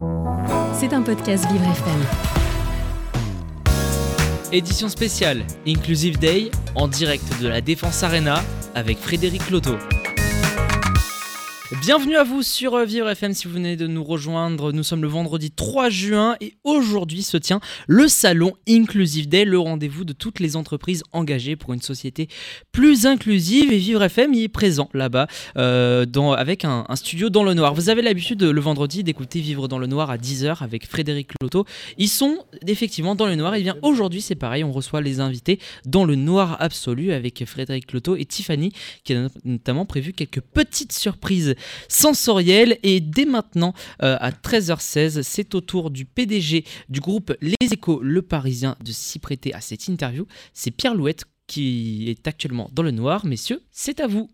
C'est 0.00 0.94
un 0.94 1.02
podcast 1.02 1.46
Vivre 1.50 1.64
FM. 1.64 2.00
Édition 4.50 4.88
spéciale 4.88 5.42
Inclusive 5.66 6.18
Day 6.18 6.50
en 6.74 6.88
direct 6.88 7.24
de 7.42 7.48
la 7.48 7.60
Défense 7.60 8.02
Arena 8.02 8.42
avec 8.74 8.96
Frédéric 8.98 9.50
Loto. 9.50 9.76
Bienvenue 11.78 12.16
à 12.16 12.24
vous 12.24 12.42
sur 12.42 12.74
euh, 12.74 12.84
Vivre 12.84 13.08
FM 13.08 13.32
si 13.32 13.46
vous 13.46 13.54
venez 13.54 13.76
de 13.76 13.86
nous 13.86 14.02
rejoindre. 14.02 14.72
Nous 14.72 14.82
sommes 14.82 15.02
le 15.02 15.08
vendredi 15.08 15.52
3 15.52 15.88
juin 15.88 16.34
et 16.40 16.54
aujourd'hui 16.64 17.22
se 17.22 17.36
tient 17.36 17.60
le 17.86 18.08
salon 18.08 18.54
Inclusive 18.68 19.28
Day, 19.28 19.44
le 19.44 19.56
rendez-vous 19.56 20.04
de 20.04 20.12
toutes 20.12 20.40
les 20.40 20.56
entreprises 20.56 21.04
engagées 21.12 21.54
pour 21.54 21.72
une 21.72 21.80
société 21.80 22.26
plus 22.72 23.06
inclusive. 23.06 23.72
Et 23.72 23.76
Vivre 23.76 24.02
FM 24.02 24.34
y 24.34 24.42
est 24.42 24.48
présent 24.48 24.90
là-bas 24.94 25.28
euh, 25.58 26.04
avec 26.36 26.64
un, 26.64 26.86
studio 26.96 27.30
dans 27.30 27.44
le 27.44 27.54
noir. 27.54 27.72
Vous 27.72 27.88
avez 27.88 28.02
l'habitude 28.02 28.42
le 28.42 28.60
vendredi 28.60 29.04
d'écouter 29.04 29.40
Vivre 29.40 29.68
dans 29.68 29.78
le 29.78 29.86
noir 29.86 30.10
à 30.10 30.16
10h 30.16 30.64
avec 30.64 30.88
Frédéric 30.88 31.30
Loto. 31.40 31.66
Ils 31.98 32.08
sont 32.08 32.38
effectivement 32.66 33.14
dans 33.14 33.26
le 33.26 33.36
noir. 33.36 33.54
Et 33.54 33.62
bien 33.62 33.76
aujourd'hui 33.82 34.22
c'est 34.22 34.34
pareil, 34.34 34.64
on 34.64 34.72
reçoit 34.72 35.02
les 35.02 35.20
invités 35.20 35.60
dans 35.86 36.04
le 36.04 36.16
noir 36.16 36.56
absolu 36.58 37.12
avec 37.12 37.44
Frédéric 37.46 37.92
Loto 37.92 38.16
et 38.16 38.24
Tiffany 38.24 38.72
qui 39.04 39.14
a 39.14 39.28
notamment 39.44 39.86
prévu 39.86 40.12
quelques 40.12 40.40
petites 40.40 40.92
surprises 40.92 41.54
sensorielle. 41.88 42.78
Et 42.82 43.00
dès 43.00 43.24
maintenant, 43.24 43.74
euh, 44.02 44.16
à 44.20 44.30
13h16, 44.30 45.22
c'est 45.22 45.54
au 45.54 45.60
tour 45.60 45.90
du 45.90 46.04
PDG 46.04 46.64
du 46.88 47.00
groupe 47.00 47.32
Les 47.40 47.54
Échos 47.72 48.00
Le 48.02 48.22
Parisien 48.22 48.76
de 48.84 48.92
s'y 48.92 49.18
prêter 49.18 49.54
à 49.54 49.60
cette 49.60 49.88
interview. 49.88 50.26
C'est 50.52 50.70
Pierre 50.70 50.94
Louette 50.94 51.24
qui 51.46 52.08
est 52.08 52.28
actuellement 52.28 52.70
dans 52.72 52.84
le 52.84 52.92
noir. 52.92 53.26
Messieurs, 53.26 53.60
c'est 53.72 53.98
à 54.00 54.06
vous. 54.06 54.28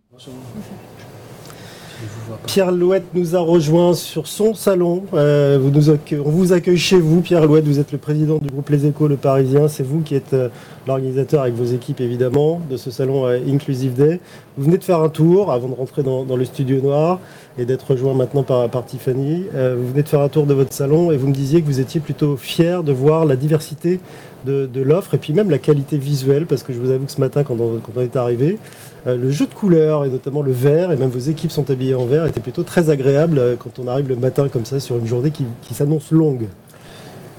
Pierre 2.47 2.73
Louette 2.73 3.07
nous 3.15 3.35
a 3.35 3.41
rejoint 3.41 3.95
sur 3.95 4.27
son 4.27 4.52
salon. 4.52 5.05
Euh, 5.15 5.59
on 5.59 6.30
vous 6.30 6.52
accueille 6.52 6.77
chez 6.77 6.99
vous, 6.99 7.23
Pierre 7.23 7.47
Louette. 7.47 7.65
Vous 7.65 7.79
êtes 7.79 7.93
le 7.93 7.99
président 7.99 8.37
du 8.37 8.49
groupe 8.49 8.69
Les 8.69 8.85
Échos, 8.87 9.09
le 9.09 9.16
Parisien. 9.16 9.68
C'est 9.68 9.83
vous 9.83 10.01
qui 10.01 10.15
êtes 10.15 10.35
euh, 10.35 10.51
l'organisateur 10.87 11.40
avec 11.43 11.55
vos 11.55 11.65
équipes, 11.65 12.01
évidemment, 12.02 12.61
de 12.68 12.77
ce 12.77 12.90
salon 12.90 13.27
Inclusive 13.27 13.95
Day. 13.95 14.21
Vous 14.57 14.65
venez 14.65 14.79
de 14.79 14.85
faire 14.85 15.01
un 15.01 15.10
tour 15.10 15.52
avant 15.52 15.68
de 15.68 15.74
rentrer 15.74 16.02
dans, 16.02 16.24
le 16.24 16.45
studio 16.46 16.80
noir 16.80 17.21
et 17.59 17.66
d'être 17.66 17.90
rejoint 17.90 18.15
maintenant 18.15 18.43
par, 18.43 18.87
Tiffany. 18.87 19.45
Euh, 19.54 19.76
vous 19.79 19.88
venez 19.88 20.02
de 20.02 20.09
faire 20.09 20.23
un 20.23 20.30
tour 20.30 20.46
de 20.46 20.54
votre 20.54 20.73
salon 20.73 21.12
et 21.12 21.18
vous 21.18 21.26
me 21.26 21.35
disiez 21.35 21.60
que 21.60 21.66
vous 21.66 21.79
étiez 21.79 22.01
plutôt 22.01 22.38
fier 22.38 22.82
de 22.82 22.90
voir 22.90 23.27
la 23.27 23.37
diversité 23.37 24.01
de, 24.46 24.80
l'offre 24.80 25.12
et 25.12 25.18
puis 25.18 25.34
même 25.34 25.51
la 25.51 25.59
qualité 25.59 25.99
visuelle, 25.99 26.46
parce 26.46 26.62
que 26.62 26.73
je 26.73 26.79
vous 26.79 26.90
avoue 26.90 27.04
que 27.04 27.12
ce 27.12 27.21
matin, 27.21 27.43
quand 27.45 27.57
on, 27.60 28.01
est 28.01 28.16
arrivé, 28.16 28.59
euh, 29.07 29.16
le 29.18 29.30
jeu 29.30 29.46
de 29.46 29.52
couleurs 29.52 30.07
et 30.07 30.09
notamment 30.09 30.40
le 30.40 30.52
vert, 30.52 30.90
et 30.90 30.96
même 30.96 31.10
vos 31.10 31.18
équipes 31.18 31.51
sont 31.51 31.71
habillées 31.71 31.96
en 31.96 32.07
vert, 32.07 32.24
était 32.24 32.40
plutôt 32.40 32.62
très 32.62 32.88
agréable 32.88 33.38
euh, 33.38 33.57
quand 33.59 33.79
on 33.79 33.88
arrive 33.88 34.09
le 34.09 34.16
matin 34.16 34.49
comme 34.49 34.65
ça 34.65 34.80
sur 34.80 34.96
une 34.96 35.07
journée 35.07 35.32
qui, 35.32 35.74
s'annonce 35.74 36.12
longue. 36.12 36.46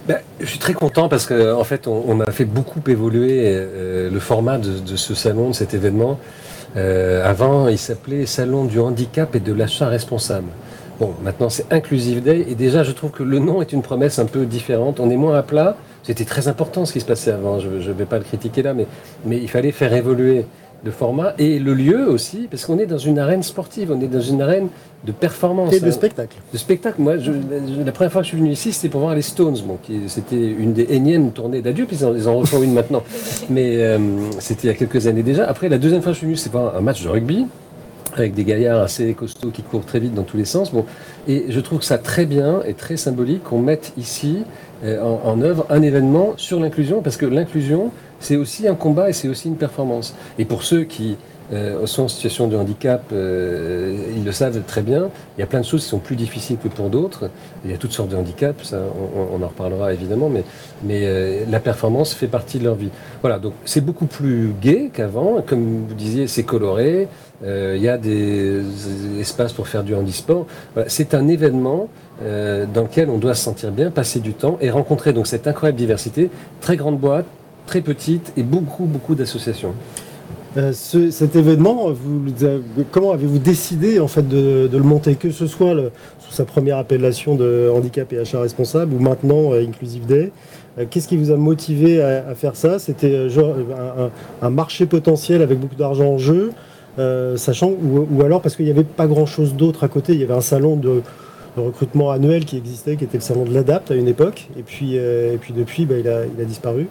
Ben, 0.08 0.20
je 0.40 0.46
suis 0.46 0.60
très 0.60 0.74
content 0.74 1.10
parce 1.10 1.26
qu'en 1.26 1.60
en 1.60 1.64
fait, 1.64 1.88
on, 1.88 2.20
a 2.20 2.32
fait 2.32 2.46
beaucoup 2.46 2.82
évoluer 2.88 3.60
le 4.10 4.20
format 4.20 4.58
de 4.58 4.96
ce 4.96 5.16
salon, 5.16 5.50
de 5.50 5.56
cet 5.56 5.74
événement. 5.74 6.20
Euh, 6.78 7.28
avant, 7.28 7.68
il 7.68 7.78
s'appelait 7.78 8.26
Salon 8.26 8.66
du 8.66 8.80
handicap 8.80 9.36
et 9.36 9.40
de 9.40 9.54
l'achat 9.54 9.88
responsable. 9.88 10.48
Bon, 11.00 11.14
maintenant 11.24 11.50
c'est 11.50 11.72
Inclusive 11.72 12.24
Day 12.24 12.46
et 12.50 12.56
déjà 12.56 12.84
je 12.84 12.92
trouve 12.92 13.12
que 13.12 13.22
le 13.22 13.38
nom 13.38 13.62
est 13.62 13.72
une 13.72 13.82
promesse 13.82 14.20
un 14.20 14.26
peu 14.26 14.46
différente. 14.46 15.00
On 15.00 15.10
est 15.10 15.18
moins 15.18 15.38
à 15.38 15.44
plat. 15.44 15.76
C'était 16.04 16.26
très 16.26 16.48
important 16.48 16.86
ce 16.86 16.94
qui 16.94 17.02
se 17.02 17.06
passait 17.06 17.32
avant. 17.32 17.60
Je 17.60 17.68
ne 17.68 17.94
vais 17.94 18.06
pas 18.06 18.18
le 18.18 18.24
critiquer 18.24 18.64
là, 18.64 18.74
mais, 18.74 18.88
mais 19.26 19.38
il 19.38 19.50
fallait 19.50 19.72
faire 19.72 19.94
évoluer 19.94 20.46
le 20.84 20.92
format 20.92 21.34
et 21.38 21.60
le 21.60 21.74
lieu 21.74 22.08
aussi, 22.10 22.48
parce 22.50 22.66
qu'on 22.66 22.78
est 22.80 22.86
dans 22.86 22.98
une 23.00 23.20
arène 23.20 23.44
sportive, 23.44 23.92
on 23.92 24.00
est 24.00 24.08
dans 24.08 24.22
une 24.22 24.42
arène 24.42 24.68
de 25.06 25.12
performance. 25.12 25.74
Et 25.74 25.80
de 25.80 25.88
hein 25.88 25.92
spectacle. 25.92 26.38
de 26.54 26.58
spectacle. 26.58 27.02
Moi, 27.02 27.18
je- 27.18 27.32
la, 27.32 27.84
la 27.86 27.92
première 27.92 28.12
fois 28.12 28.22
que 28.22 28.26
je 28.26 28.30
suis 28.30 28.38
venu 28.38 28.52
ici, 28.52 28.72
c'était 28.74 28.90
pour 28.90 29.02
voir 29.02 29.16
les 29.16 29.22
Stones. 29.22 29.58
Bon, 29.66 29.78
qui- 29.82 30.02
c'était 30.08 30.36
une 30.40 30.74
des 30.74 30.88
énièmes 30.94 31.32
tournées 31.32 31.62
d'adieu, 31.62 31.86
puis 31.86 31.98
ils 31.98 32.06
en, 32.06 32.16
ils 32.16 32.28
en 32.28 32.38
refont 32.38 32.62
une 32.62 32.74
maintenant. 32.74 33.04
Mais 33.50 33.78
euh, 33.84 33.98
c'était 34.40 34.64
il 34.64 34.68
y 34.68 34.74
a 34.74 34.76
quelques 34.76 35.08
années 35.08 35.24
déjà. 35.24 35.48
Après, 35.48 35.68
la 35.70 35.78
deuxième 35.78 36.02
fois 36.02 36.12
que 36.12 36.16
je 36.16 36.20
suis 36.20 36.28
venu, 36.28 36.36
c'est 36.38 36.52
pour 36.52 36.74
un 36.76 36.82
match 36.82 37.04
de 37.04 37.10
rugby 37.10 37.46
avec 38.16 38.34
des 38.34 38.44
gaillards 38.46 38.82
assez 38.82 39.14
costauds 39.14 39.52
qui 39.52 39.62
courent 39.62 39.86
très 39.86 40.00
vite 40.00 40.14
dans 40.16 40.24
tous 40.24 40.38
les 40.38 40.46
sens. 40.46 40.72
Bon, 40.72 40.86
et 41.28 41.46
je 41.50 41.60
trouve 41.60 41.80
que 41.80 41.86
ça 41.86 42.00
très 42.00 42.26
bien 42.26 42.62
et 42.68 42.74
très 42.74 42.98
symbolique 42.98 43.44
qu'on 43.44 43.60
mette 43.60 43.94
ici 43.98 44.38
euh, 44.84 45.00
en, 45.04 45.22
en 45.30 45.42
œuvre 45.42 45.68
un 45.70 45.82
événement 45.84 46.34
sur 46.38 46.60
l'inclusion, 46.60 47.02
parce 47.02 47.18
que 47.18 47.28
l'inclusion, 47.28 47.92
c'est 48.20 48.36
aussi 48.36 48.68
un 48.68 48.76
combat 48.76 49.10
et 49.10 49.14
c'est 49.14 49.28
aussi 49.28 49.48
une 49.48 49.58
performance. 49.58 50.16
Et 50.40 50.46
pour 50.46 50.64
ceux 50.64 50.84
qui 50.84 51.18
euh, 51.54 51.86
sont 51.86 52.04
en 52.04 52.08
situation 52.08 52.48
de 52.48 52.58
handicap, 52.58 53.04
euh, 53.14 53.96
ils 54.16 54.26
le 54.26 54.32
savent 54.32 54.62
très 54.68 54.82
bien. 54.82 55.10
Il 55.38 55.42
y 55.42 55.44
a 55.44 55.48
plein 55.48 55.62
de 55.62 55.66
choses 55.66 55.84
qui 55.84 55.90
sont 55.90 56.00
plus 56.00 56.18
difficiles 56.18 56.58
que 56.62 56.68
pour 56.68 56.90
d'autres. 56.90 57.30
Il 57.64 57.72
y 57.72 57.74
a 57.74 57.78
toutes 57.78 57.94
sortes 57.94 58.10
de 58.10 58.18
handicaps, 58.18 58.64
ça, 58.64 58.80
on, 59.16 59.40
on 59.40 59.44
en 59.44 59.48
reparlera 59.48 59.94
évidemment, 59.94 60.30
mais, 60.30 60.44
mais 60.84 61.02
euh, 61.04 61.46
la 61.50 61.60
performance 61.60 62.14
fait 62.14 62.28
partie 62.28 62.60
de 62.60 62.66
leur 62.66 62.76
vie. 62.76 62.90
Voilà, 63.22 63.40
donc 63.40 63.54
c'est 63.64 63.82
beaucoup 63.82 64.08
plus 64.08 64.54
gai 64.62 64.92
qu'avant. 64.94 65.42
Comme 65.46 65.86
vous 65.88 65.96
disiez, 65.96 66.28
c'est 66.28 66.44
coloré. 66.44 67.08
Euh, 67.46 67.76
il 67.78 67.84
y 67.84 67.90
a 67.90 67.98
des, 67.98 68.62
espaces 69.20 69.54
pour 69.54 69.68
faire 69.68 69.84
du 69.84 69.94
handisport. 69.94 70.48
Voilà, 70.74 70.90
c'est 70.90 71.14
un 71.14 71.28
événement 71.28 71.88
euh, 72.24 72.66
dans 72.72 72.84
lequel 72.84 73.10
on 73.10 73.18
doit 73.18 73.36
se 73.36 73.44
sentir 73.44 73.72
bien, 73.72 73.92
passer 73.92 74.20
du 74.20 74.34
temps 74.34 74.58
et 74.60 74.72
rencontrer 74.72 75.14
donc 75.14 75.28
cette 75.28 75.48
incroyable 75.48 75.78
diversité. 75.78 76.32
Très 76.62 76.78
grande 76.78 76.98
boîte, 76.98 77.26
très 77.68 77.82
petite 77.82 78.34
et 78.38 78.44
beaucoup, 78.44 78.86
beaucoup 78.86 79.14
d'associations. 79.14 79.74
Euh, 80.56 80.72
ce- 80.74 81.12
cet 81.12 81.36
événement, 81.36 81.92
comment 82.92 83.12
avez-vous 83.12 83.38
décidé 83.38 84.00
en 84.00 84.08
fait 84.08 84.28
de, 84.28 84.68
le 84.72 84.80
monter, 84.84 85.14
que 85.16 85.30
ce 85.30 85.46
soit 85.46 85.76
sous 86.18 86.32
sa 86.32 86.46
première 86.46 86.78
appellation 86.78 87.36
de 87.36 87.70
handicap 87.72 88.12
et 88.14 88.18
achat 88.18 88.40
responsable 88.42 88.96
ou 88.96 89.00
maintenant 89.00 89.54
euh, 89.54 89.64
Inclusive 89.64 90.08
Day 90.08 90.32
Euh, 90.80 90.86
Qu'est-ce 90.90 91.08
qui 91.08 91.18
vous 91.18 91.32
a 91.32 91.36
motivé 91.38 92.02
à, 92.02 92.34
faire 92.36 92.56
ça? 92.56 92.80
C'était 92.80 93.28
un, 93.38 94.10
un- 94.42 94.50
marché 94.50 94.86
potentiel 94.86 95.42
avec 95.42 95.60
beaucoup 95.60 95.76
d'argent 95.76 96.06
en 96.14 96.18
jeu, 96.18 96.52
sachant 97.36 97.70
ou, 97.72 98.08
ou 98.12 98.22
alors 98.24 98.42
parce 98.42 98.56
qu'il 98.56 98.66
n'y 98.66 98.72
avait 98.72 98.84
pas 98.84 99.08
grand-chose 99.08 99.54
d'autre 99.56 99.84
à 99.84 99.88
côté. 99.90 100.14
Il 100.14 100.20
y 100.20 100.24
avait 100.24 100.34
un 100.36 100.42
salon 100.42 100.76
de, 100.76 101.02
recrutement 101.58 102.12
annuel 102.12 102.46
qui 102.46 102.56
existait, 102.58 102.96
qui 102.98 103.04
était 103.06 103.18
le 103.18 103.24
salon 103.24 103.44
de 103.44 103.52
l'Adapt 103.52 103.90
à 103.90 103.96
une 103.96 104.08
époque, 104.08 104.48
et 104.60 104.62
puis, 104.62 104.96
et 104.96 105.38
puis 105.42 105.54
depuis, 105.54 105.86
bah, 105.88 105.96
il 106.00 106.08
a 106.08 106.46
disparu. 106.46 106.86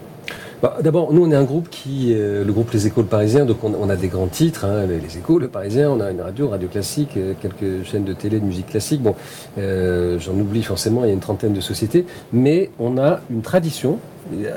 Bah, 0.62 0.78
D'abord, 0.83 1.12
nous, 1.12 1.22
on 1.27 1.31
est 1.31 1.37
un 1.37 1.44
groupe 1.44 1.69
qui, 1.69 2.15
euh, 2.15 2.43
le 2.43 2.53
groupe 2.53 2.71
Les 2.71 2.87
Échos 2.87 3.03
le 3.03 3.06
Parisien, 3.06 3.44
donc 3.44 3.62
on, 3.62 3.91
a 3.91 3.97
des 3.97 4.09
grands 4.09 4.27
titres, 4.27 4.65
hein, 4.65 4.87
les, 4.87 5.19
Échos, 5.19 5.39
le 5.39 5.49
Parisien, 5.49 5.91
on 5.91 6.00
a 6.00 6.11
une 6.11 6.22
radio, 6.22 6.49
radio 6.49 6.67
classique, 6.67 7.11
euh, 7.19 7.34
quelques 7.41 7.84
chaînes 7.84 8.05
de 8.05 8.15
télé, 8.15 8.41
de 8.41 8.44
musique 8.44 8.69
classique. 8.69 9.03
Bon, 9.03 9.15
euh, 9.59 10.19
j'en 10.19 10.33
oublie 10.33 10.62
forcément, 10.62 11.05
il 11.05 11.09
y 11.09 11.11
a 11.11 11.15
une 11.15 11.21
trentaine 11.21 11.53
de 11.53 11.61
sociétés, 11.61 12.06
mais 12.33 12.71
on 12.78 12.97
a 12.97 13.21
une 13.31 13.43
tradition 13.43 13.99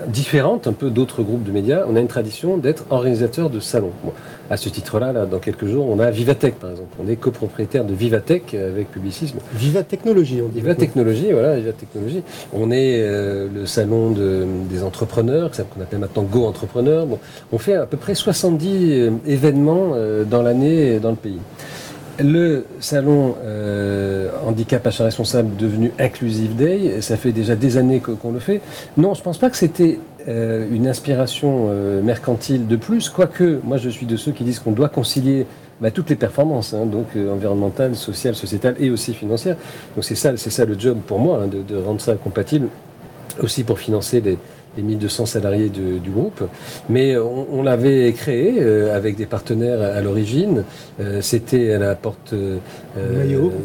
différente 0.08 0.68
un 0.68 0.74
peu 0.74 0.90
d'autres 0.90 1.22
groupes 1.24 1.44
de 1.44 1.52
médias. 1.52 1.84
On 1.88 1.96
a 1.96 2.00
une 2.00 2.08
tradition 2.08 2.58
d'être 2.58 2.86
organisateur 2.90 3.50
de 3.50 3.60
salons. 3.60 3.92
Bon, 4.04 4.12
à 4.50 4.58
ce 4.58 4.68
titre-là, 4.70 5.14
là, 5.14 5.26
dans 5.26 5.38
quelques 5.40 5.68
jours, 5.68 5.88
on 5.90 6.00
a 6.00 6.10
Vivatech, 6.10 6.56
par 6.56 6.72
exemple. 6.72 6.90
On 7.04 7.08
est 7.08 7.16
copropriétaire 7.16 7.86
de 7.86 7.94
Vivatech 7.94 8.54
avec 8.56 8.92
Publicisme. 8.92 9.38
Viva 9.54 9.84
Technologie, 9.84 10.42
on 10.44 10.48
dit. 10.50 10.60
Viva 10.62 10.74
Technologie, 10.76 11.32
voilà, 11.32 11.56
Viva 11.58 11.72
Technologie. 11.72 12.24
On 12.54 12.72
est 12.72 13.02
euh, 13.02 13.48
le 13.54 13.66
salon 13.68 14.12
de- 14.12 14.46
des 14.70 14.84
entrepreneurs, 14.84 15.52
qu'on 15.52 15.82
appelle 15.82 16.00
maintenant 16.00 16.24
Go 16.24 16.46
Entrepreneur. 16.46 17.06
Bon, 17.06 17.20
on 17.52 17.58
fait 17.60 17.76
à 17.76 17.86
peu 17.86 17.98
près 17.98 18.16
70 18.16 18.70
euh, 18.92 19.12
événements 19.28 19.92
euh, 19.94 20.24
dans 20.24 20.42
l'année 20.42 21.00
dans 21.00 21.12
le 21.12 21.16
pays. 21.16 21.38
Le 22.22 22.66
salon 22.82 23.36
euh, 23.46 24.30
handicap 24.46 24.86
achat 24.86 25.06
responsable 25.06 25.56
devenu 25.56 25.92
Inclusive 26.00 26.56
Day, 26.56 27.00
ça 27.02 27.16
fait 27.16 27.32
déjà 27.32 27.56
des 27.56 27.78
années 27.78 28.02
qu'on 28.02 28.32
le 28.32 28.40
fait. 28.40 28.62
Non, 28.98 29.14
je 29.14 29.22
pense 29.22 29.38
pas 29.38 29.50
que 29.50 29.56
c'était 29.56 30.00
euh, 30.28 30.68
une 30.70 30.88
inspiration 30.88 31.68
euh, 31.70 32.02
mercantile 32.02 32.68
de 32.68 32.76
plus, 32.76 33.10
quoique 33.10 33.60
moi 33.64 33.78
je 33.78 33.90
suis 33.90 34.06
de 34.06 34.18
ceux 34.18 34.34
qui 34.34 34.44
disent 34.44 34.60
qu'on 34.60 34.74
doit 34.74 34.90
concilier 34.90 35.46
bah, 35.80 35.92
toutes 35.92 36.10
les 36.10 36.18
performances, 36.18 36.74
hein, 36.74 36.86
donc 36.86 37.08
euh, 37.16 37.34
environnementales, 37.34 37.96
sociales, 37.96 38.36
sociétales 38.36 38.76
et 38.80 38.90
aussi 38.90 39.14
financières. 39.14 39.56
Donc 39.96 40.04
c'est 40.04 40.16
ça, 40.16 40.36
ça 40.36 40.66
le 40.66 40.78
job 40.78 40.98
pour 41.08 41.20
moi, 41.20 41.44
hein, 41.44 41.48
de, 41.48 41.62
de 41.62 41.82
rendre 41.82 42.02
ça 42.02 42.16
compatible, 42.16 42.68
aussi 43.42 43.64
pour 43.64 43.80
financer 43.80 44.20
les, 44.20 44.38
les 44.80 44.86
1200 44.86 45.26
salariés 45.26 45.70
de- 45.70 45.98
du 46.00 46.10
groupe. 46.10 46.44
Mais 46.90 47.18
on, 47.18 47.48
on 47.52 47.64
l'avait 47.64 48.12
créé 48.14 48.56
euh, 48.60 48.96
avec 48.96 49.16
des 49.18 49.26
partenaires 49.26 49.82
à, 49.82 49.88
à 49.98 50.02
l'origine. 50.02 50.64
Euh, 51.02 51.22
C'était 51.22 51.74
à 51.74 51.80
la 51.80 51.96
porte 51.96 52.34
euh, 52.34 52.58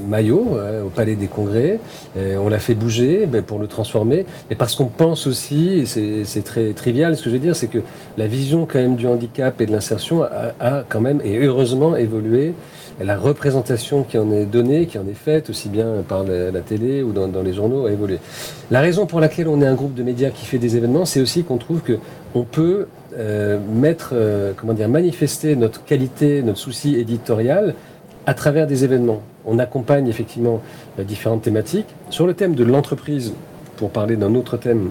Maillot. 0.09 0.49
Au 0.87 0.89
Palais 0.89 1.15
des 1.15 1.27
Congrès. 1.27 1.79
Euh, 2.17 2.37
on 2.39 2.49
l'a 2.49 2.59
fait 2.59 2.75
bouger 2.75 3.27
ben, 3.27 3.43
pour 3.43 3.59
le 3.59 3.67
transformer. 3.67 4.27
Et 4.51 4.55
parce 4.55 4.75
qu'on 4.75 4.87
pense 4.87 5.27
aussi, 5.27 5.79
et 5.81 5.87
c'est 5.87 6.25
c'est 6.25 6.43
très 6.43 6.73
trivial 6.73 7.17
ce 7.17 7.23
que 7.25 7.31
je 7.31 7.35
veux 7.35 7.41
dire, 7.41 7.57
c'est 7.57 7.69
que 7.69 7.79
la 8.19 8.27
vision 8.27 8.67
quand 8.71 8.79
même 8.79 8.97
du 8.97 9.07
handicap 9.07 9.61
et 9.61 9.67
de 9.67 9.73
l'insertion 9.73 10.23
a, 10.23 10.53
a 10.61 10.85
quand 10.89 11.01
même, 11.01 11.21
et 11.25 11.39
heureusement, 11.45 11.97
évolué. 11.97 12.55
La 13.01 13.17
représentation 13.17 14.05
qui 14.05 14.19
en 14.19 14.31
est 14.31 14.45
donnée, 14.45 14.87
qui 14.87 14.99
en 14.99 15.09
est 15.09 15.15
faite, 15.15 15.51
aussi 15.51 15.69
bien 15.69 16.05
par 16.07 16.23
la, 16.23 16.61
télé 16.61 17.03
ou 17.03 17.13
dans, 17.13 17.43
les 17.43 17.53
journaux, 17.53 17.87
a 17.87 17.93
évolué. 17.93 18.19
La 18.71 18.81
raison 18.81 19.05
pour 19.07 19.19
laquelle 19.19 19.49
on 19.49 19.61
est 19.61 19.67
un 19.67 19.75
groupe 19.75 19.95
de 19.95 20.05
médias 20.05 20.31
qui 20.31 20.47
fait 20.47 20.59
des 20.59 20.77
événements, 20.77 21.05
c'est 21.05 21.21
aussi 21.21 21.43
qu'on 21.43 21.59
trouve 21.59 21.81
que 21.81 21.99
on 22.37 22.45
peut 22.45 22.87
euh, 23.17 23.59
mettre, 23.73 24.11
euh, 24.13 24.53
comment 24.57 24.75
dire, 24.75 24.89
manifester 24.89 25.57
notre 25.57 25.85
qualité, 25.85 26.43
notre 26.43 26.59
souci 26.59 26.95
éditorial 26.95 27.75
à 28.27 28.35
travers 28.35 28.69
des 28.69 28.85
événements. 28.85 29.23
On 29.45 29.59
accompagne 29.59 30.07
effectivement 30.07 30.63
euh, 31.01 31.05
différentes 31.05 31.43
thématiques. 31.43 31.89
Sur 32.11 32.29
le 32.29 32.35
thème 32.35 32.55
de 32.55 32.63
l'entreprise, 32.63 33.35
pour 33.77 33.91
parler 33.91 34.15
d'un 34.15 34.37
autre 34.37 34.57
thème, 34.57 34.91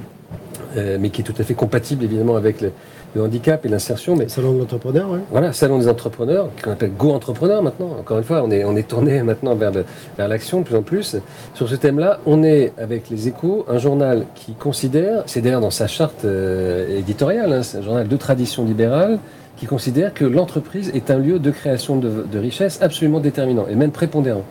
mais 0.75 1.11
qui 1.11 1.21
est 1.21 1.23
tout 1.23 1.35
à 1.37 1.43
fait 1.43 1.53
compatible 1.53 2.03
évidemment 2.03 2.35
avec 2.35 2.59
le, 2.59 2.71
le 3.15 3.21
handicap 3.21 3.65
et 3.65 3.69
l'insertion. 3.69 4.15
Mais 4.15 4.27
Salon 4.27 4.53
de 4.53 4.59
l'entrepreneur, 4.59 5.09
oui. 5.11 5.19
voilà, 5.31 5.53
salon 5.53 5.77
des 5.79 5.87
entrepreneurs, 5.87 6.49
qu'on 6.63 6.71
appelle 6.71 6.91
Go 6.97 7.11
Entrepreneur 7.11 7.61
maintenant. 7.61 7.95
Encore 7.99 8.17
une 8.17 8.23
fois, 8.23 8.41
on 8.43 8.51
est, 8.51 8.63
on 8.63 8.75
est 8.75 8.87
tourné 8.87 9.21
maintenant 9.23 9.55
vers, 9.55 9.71
le- 9.71 9.85
vers 10.17 10.27
l'action 10.27 10.59
de 10.61 10.65
plus 10.65 10.75
en 10.75 10.81
plus. 10.81 11.15
Sur 11.53 11.69
ce 11.69 11.75
thème-là, 11.75 12.19
on 12.25 12.43
est 12.43 12.73
avec 12.77 13.09
les 13.09 13.27
échos, 13.27 13.65
un 13.69 13.77
journal 13.77 14.25
qui 14.35 14.53
considère, 14.53 15.23
c'est 15.25 15.41
d'ailleurs 15.41 15.61
dans 15.61 15.69
sa 15.71 15.87
charte 15.87 16.25
euh, 16.25 16.97
éditoriale, 16.97 17.53
hein, 17.53 17.63
c'est 17.63 17.77
un 17.77 17.81
journal 17.81 18.07
de 18.07 18.17
tradition 18.17 18.65
libérale, 18.65 19.19
qui 19.57 19.67
considère 19.67 20.13
que 20.13 20.25
l'entreprise 20.25 20.91
est 20.95 21.11
un 21.11 21.19
lieu 21.19 21.37
de 21.37 21.51
création 21.51 21.97
de, 21.97 22.25
de 22.29 22.39
richesse 22.39 22.79
absolument 22.81 23.19
déterminant 23.19 23.65
et 23.69 23.75
même 23.75 23.91
prépondérant. 23.91 24.43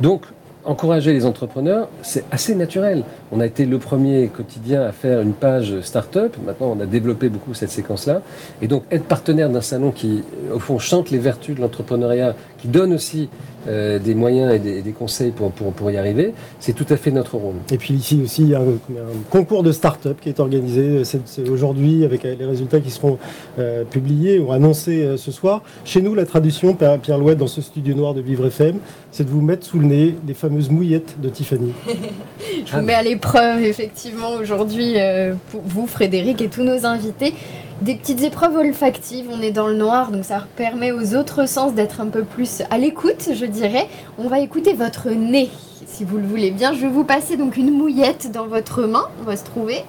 Donc, 0.00 0.22
encourager 0.64 1.12
les 1.12 1.26
entrepreneurs, 1.26 1.88
c'est 2.02 2.24
assez 2.30 2.54
naturel. 2.54 3.04
On 3.32 3.40
a 3.40 3.46
été 3.46 3.66
le 3.66 3.78
premier 3.78 4.28
quotidien 4.28 4.82
à 4.82 4.92
faire 4.92 5.20
une 5.20 5.32
page 5.32 5.80
start-up. 5.80 6.36
Maintenant, 6.44 6.74
on 6.76 6.80
a 6.80 6.86
développé 6.86 7.28
beaucoup 7.28 7.54
cette 7.54 7.70
séquence-là. 7.70 8.22
Et 8.60 8.68
donc, 8.68 8.84
être 8.90 9.04
partenaire 9.04 9.50
d'un 9.50 9.60
salon 9.60 9.90
qui, 9.90 10.22
au 10.52 10.58
fond, 10.58 10.78
chante 10.78 11.10
les 11.10 11.18
vertus 11.18 11.56
de 11.56 11.60
l'entrepreneuriat, 11.60 12.34
qui 12.60 12.68
donne 12.68 12.92
aussi 12.92 13.28
euh, 13.68 13.98
des 13.98 14.14
moyens 14.14 14.52
et 14.54 14.58
des, 14.58 14.78
et 14.78 14.82
des 14.82 14.92
conseils 14.92 15.30
pour, 15.32 15.50
pour, 15.52 15.72
pour 15.72 15.90
y 15.90 15.96
arriver, 15.96 16.32
c'est 16.60 16.72
tout 16.72 16.86
à 16.90 16.96
fait 16.96 17.10
notre 17.10 17.36
rôle. 17.36 17.54
Et 17.70 17.76
puis 17.78 17.94
ici 17.94 18.20
aussi, 18.24 18.42
il 18.42 18.48
y 18.50 18.54
a 18.54 18.60
un, 18.60 18.62
un 18.62 19.16
concours 19.30 19.62
de 19.62 19.72
start-up 19.72 20.18
qui 20.20 20.28
est 20.30 20.40
organisé 20.40 21.04
c'est- 21.04 21.20
c'est 21.26 21.48
aujourd'hui 21.48 22.04
avec 22.04 22.22
les 22.22 22.44
résultats 22.44 22.80
qui 22.80 22.90
seront 22.90 23.18
euh, 23.58 23.84
publiés 23.84 24.38
ou 24.38 24.52
annoncés 24.52 25.02
euh, 25.04 25.16
ce 25.16 25.30
soir. 25.30 25.62
Chez 25.84 26.00
nous, 26.02 26.14
la 26.14 26.24
tradition, 26.26 26.74
Pierre 26.74 26.98
Pierre 26.98 27.18
Louette, 27.18 27.38
dans 27.38 27.46
ce 27.46 27.60
studio 27.62 27.94
noir 27.94 28.14
de 28.14 28.20
Vivre 28.20 28.46
FM, 28.46 28.78
c'est 29.12 29.24
de 29.24 29.30
vous 29.30 29.40
mettre 29.42 29.66
sous 29.66 29.78
le 29.78 29.86
nez 29.86 30.14
les 30.26 30.34
fameuses 30.34 30.70
mouillettes 30.70 31.16
de 31.20 31.28
Tiffany. 31.28 31.72
Je 32.66 32.76
vous 32.76 32.82
mets 32.82 32.94
à 32.94 33.02
l'épreuve, 33.02 33.62
effectivement, 33.62 34.32
aujourd'hui, 34.40 34.94
euh, 34.96 35.34
pour 35.50 35.62
vous, 35.64 35.86
Frédéric, 35.86 36.40
et 36.40 36.48
tous 36.48 36.62
nos 36.62 36.84
invités. 36.86 37.34
Des 37.80 37.94
petites 37.94 38.22
épreuves 38.22 38.56
olfactives, 38.56 39.26
on 39.32 39.40
est 39.40 39.52
dans 39.52 39.66
le 39.66 39.74
noir, 39.74 40.10
donc 40.10 40.26
ça 40.26 40.46
permet 40.54 40.92
aux 40.92 41.14
autres 41.14 41.48
sens 41.48 41.72
d'être 41.72 42.02
un 42.02 42.08
peu 42.08 42.24
plus 42.24 42.60
à 42.68 42.76
l'écoute, 42.76 43.30
je 43.32 43.46
dirais. 43.46 43.88
On 44.18 44.28
va 44.28 44.40
écouter 44.40 44.74
votre 44.74 45.08
nez, 45.08 45.48
si 45.86 46.04
vous 46.04 46.18
le 46.18 46.26
voulez 46.26 46.50
bien. 46.50 46.74
Je 46.74 46.80
vais 46.80 46.88
vous 46.92 47.04
passer 47.04 47.38
donc 47.38 47.56
une 47.56 47.70
mouillette 47.70 48.30
dans 48.32 48.46
votre 48.46 48.82
main, 48.82 49.08
on 49.22 49.24
va 49.24 49.34
se 49.38 49.44
trouver. 49.44 49.82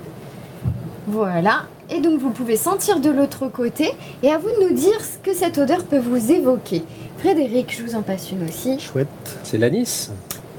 Voilà. 1.07 1.63
Et 1.89 1.99
donc 1.99 2.21
vous 2.21 2.29
pouvez 2.29 2.55
sentir 2.55 3.01
de 3.01 3.09
l'autre 3.09 3.49
côté, 3.49 3.91
et 4.23 4.31
à 4.31 4.37
vous 4.37 4.47
de 4.47 4.69
nous 4.69 4.73
dire 4.73 5.01
ce 5.01 5.17
que 5.21 5.35
cette 5.35 5.57
odeur 5.57 5.83
peut 5.83 5.99
vous 5.99 6.31
évoquer. 6.31 6.83
Frédéric, 7.17 7.75
je 7.77 7.83
vous 7.83 7.95
en 7.95 8.03
passe 8.03 8.31
une 8.31 8.47
aussi. 8.47 8.79
Chouette. 8.79 9.09
C'est 9.44 9.57
l'anis. 9.57 10.09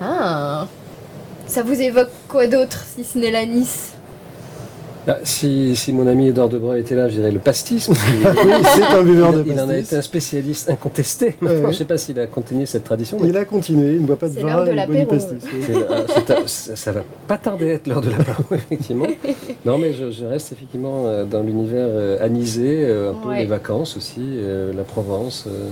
Ah 0.03 0.67
Ça 1.47 1.63
vous 1.63 1.81
évoque 1.81 2.11
quoi 2.29 2.47
d'autre 2.47 2.85
si 2.95 3.05
ce 3.05 3.17
n'est 3.17 3.31
l'anis? 3.31 3.95
Ah, 5.09 5.19
si, 5.25 5.75
si 5.75 5.93
mon 5.93 6.07
ami 6.07 6.29
Edouard 6.29 6.49
Debreu 6.49 6.79
était 6.79 6.95
là, 6.95 7.09
je 7.09 7.15
dirais 7.17 7.33
le 7.33 7.41
pastis. 7.41 7.87
qu'il- 7.87 7.95
Oui, 8.25 8.53
c'est 8.75 8.83
un 8.85 9.03
buveur 9.03 9.33
de 9.33 9.43
il, 9.45 9.53
il 9.53 9.61
en 9.61 9.65
a 9.65 9.67
pastis. 9.67 9.87
été 9.89 9.97
un 9.97 10.03
spécialiste 10.03 10.71
incontesté. 10.71 11.27
Ouais, 11.27 11.35
Maintenant, 11.41 11.55
ouais. 11.57 11.63
Je 11.65 11.67
ne 11.69 11.73
sais 11.73 11.85
pas 11.87 11.99
s'il 11.99 12.21
a 12.21 12.27
continué 12.29 12.67
cette 12.67 12.85
tradition. 12.85 13.19
mais 13.21 13.29
Il 13.31 13.37
a 13.37 13.45
continué, 13.45 13.95
il 13.97 14.03
ne 14.03 14.07
boit 14.07 14.17
pas 14.17 14.29
de 14.29 14.35
C'est 14.35 14.43
vin, 14.43 14.49
l'heure 14.49 14.65
de 14.65 14.71
il 14.71 14.77
boit 14.77 14.87
du 14.87 14.93
l'apéro. 14.93 15.11
pastis. 15.11 15.49
un- 16.31 16.77
ça, 16.77 16.93
va 16.93 17.01
pas 17.27 17.37
tarder 17.39 17.71
à 17.71 17.75
être 17.75 17.87
l'heure 17.89 18.01
de 18.01 18.11
la 18.11 18.19
parole, 18.23 18.45
effectivement. 18.53 19.07
Non, 19.67 19.77
mais 19.79 19.93
je, 19.93 20.13
je 20.13 20.25
reste 20.25 20.53
effectivement 20.53 21.03
euh, 21.07 21.25
dans 21.25 21.43
l'univers 21.43 21.87
euh, 21.89 22.25
anisé, 22.25 22.85
euh, 22.85 23.11
un 23.11 23.15
peu 23.15 23.35
les 23.35 23.47
vacances 23.47 23.97
aussi, 23.97 24.21
euh, 24.21 24.73
la 24.73 24.85
Provence, 24.85 25.47
euh, 25.49 25.69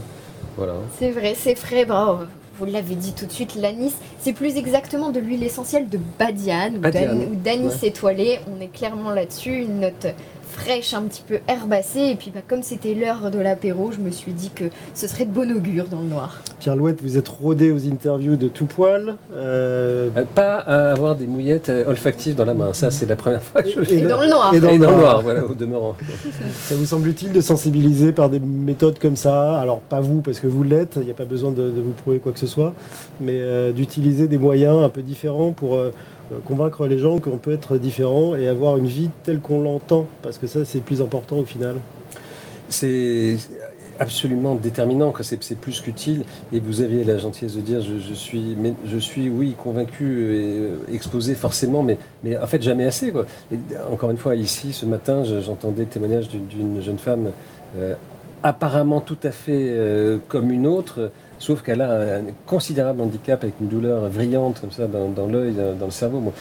voilà. 0.57 0.75
C'est 0.99 1.11
vrai, 1.11 1.35
c'est 1.37 1.55
frais. 1.55 1.85
Bon, 1.85 2.19
vous 2.61 2.67
l'avez 2.67 2.95
dit 2.95 3.13
tout 3.15 3.25
de 3.27 3.33
suite, 3.33 3.55
l'anis, 3.55 3.95
c'est 4.21 4.35
plus 4.35 4.57
exactement 4.59 5.09
de 5.11 5.19
l'huile 5.19 5.43
essentielle 5.43 5.89
de 5.89 5.99
badiane 6.19 6.77
ou 6.77 6.81
Badiane, 6.81 7.19
d'an- 7.19 7.25
ou 7.33 7.35
d'anis 7.35 7.73
étoilé. 7.83 8.39
On 8.55 8.61
est 8.61 8.67
clairement 8.69 9.11
là-dessus, 9.11 9.63
une 9.63 9.81
note 9.81 10.07
fraîche, 10.51 10.95
un 10.95 11.03
petit 11.03 11.23
peu 11.27 11.39
herbacée. 11.49 12.01
Et 12.11 12.15
puis, 12.17 12.31
bah, 12.35 12.41
comme 12.47 12.63
c'était 12.63 12.95
l'heure 12.95 13.31
de 13.31 13.39
l'apéro, 13.39 13.91
je 13.93 13.99
me 14.01 14.11
suis 14.11 14.33
dit 14.33 14.51
que 14.55 14.65
ce 14.95 15.07
serait 15.09 15.25
de 15.25 15.31
bon 15.33 15.51
augure 15.57 15.87
dans 15.87 16.01
le 16.01 16.09
noir. 16.09 16.43
Pierre 16.59 16.77
Louette, 16.77 17.01
vous 17.03 17.17
êtes 17.17 17.29
rodé 17.29 17.71
aux 17.73 17.87
interviews 17.87 18.37
de 18.37 18.49
tout 18.49 18.67
poil. 18.67 19.17
euh, 19.35 20.09
Euh, 20.17 20.25
Pas 20.35 20.57
à 20.57 20.91
avoir 20.93 21.17
des 21.17 21.27
mouillettes 21.27 21.69
euh, 21.71 21.85
olfactives 21.89 22.35
dans 22.35 22.45
la 22.45 22.55
main, 22.55 22.73
ça 22.73 22.91
c'est 22.91 23.07
la 23.07 23.17
première 23.17 23.43
fois 23.43 23.63
que 23.63 23.71
je 23.71 23.81
le 23.81 23.93
Et 23.93 23.99
Et 23.99 24.03
dans 24.03 24.21
le 24.21 24.29
noir. 24.29 24.55
et 24.55 24.61
dans 24.61 24.69
Et 24.69 24.73
le 24.79 24.85
dans 24.85 24.91
le 24.91 24.97
noir. 24.97 25.13
noir, 25.15 25.23
voilà, 25.23 25.45
au 25.45 25.55
demeurant. 25.55 25.97
Ça 26.69 26.75
vous 26.75 26.85
semble 26.87 27.09
utile 27.09 27.33
de 27.33 27.41
sensibiliser 27.41 28.13
par 28.13 28.29
des 28.31 28.41
méthodes 28.41 28.99
comme 28.99 29.17
ça? 29.17 29.59
Alors 29.61 29.81
pas 29.81 30.01
vous 30.01 30.21
parce 30.21 30.41
que 30.41 30.47
vous 30.47 30.63
l'êtes, 30.63 30.95
il 30.97 31.05
n'y 31.05 31.11
a 31.11 31.15
pas 31.15 31.25
besoin 31.25 31.51
de, 31.51 31.71
de 31.71 31.81
vous 31.81 31.93
prouver 31.93 32.19
quoi 32.19 32.33
que 32.33 32.39
ce 32.39 32.47
soit, 32.47 32.75
mais 33.21 33.39
euh, 33.41 33.73
d'utiliser 33.73 34.29
des 34.29 34.39
moyens 34.39 34.83
un 34.85 34.89
peu 34.89 35.03
différents 35.03 35.53
pour 35.53 35.75
euh, 35.77 35.93
convaincre 36.45 36.87
les 36.87 36.99
gens 36.99 37.19
qu'on 37.19 37.39
peut 37.39 37.53
être 37.53 37.77
différent 37.79 38.35
et 38.35 38.49
avoir 38.49 38.77
une 38.77 38.87
vie 38.87 39.11
telle 39.25 39.41
qu'on 39.41 39.63
l'entend, 39.63 40.07
parce 40.23 40.39
que 40.39 40.47
ça 40.47 40.65
c'est 40.65 40.81
plus 40.81 41.01
important 41.03 41.37
au 41.39 41.45
final. 41.45 41.77
C'est 42.69 43.37
absolument 43.99 44.55
déterminant, 44.55 45.13
c'est 45.21 45.59
plus 45.61 45.81
qu'utile. 45.81 46.25
Et 46.53 46.61
vous 46.61 46.81
aviez 46.81 47.05
la 47.05 47.19
gentillesse 47.19 47.55
de 47.57 47.61
dire, 47.61 47.83
je, 47.83 48.15
suis, 48.99 49.29
oui, 49.29 49.55
convaincu 49.63 50.35
et 50.35 50.59
euh, 50.59 50.77
exposé 50.93 51.35
forcément, 51.35 51.83
mais, 51.83 51.99
en 52.39 52.47
fait 52.47 52.63
jamais 52.63 52.85
assez. 52.87 53.13
Encore 53.93 54.11
une 54.11 54.17
fois, 54.17 54.37
ici, 54.37 54.73
ce 54.73 54.87
matin, 54.87 55.23
je- 55.25 55.41
j'entendais 55.41 55.85
témoignage 55.85 56.29
d'une- 56.29 56.81
jeune 56.81 56.97
femme 56.99 57.31
euh, 57.79 57.95
apparemment 58.43 59.01
tout 59.03 59.19
à 59.23 59.33
fait 59.33 59.67
euh, 59.69 60.17
comme 60.29 60.51
une 60.51 60.67
autre, 60.67 61.11
sauf 61.41 61.63
qu'elle 61.63 61.81
a 61.81 62.19
un 62.19 62.23
considérable 62.47 63.01
handicap 63.01 63.43
avec 63.43 63.55
une 63.61 63.67
douleur 63.67 64.09
vrillante 64.09 64.61
comme 64.61 64.71
ça 64.71 64.87
dans, 64.87 65.09
dans 65.09 65.27
l'œil, 65.27 65.53
dans, 65.79 65.87
le 65.87 65.91
cerveau. 65.91 66.21
Bon, 66.21 66.33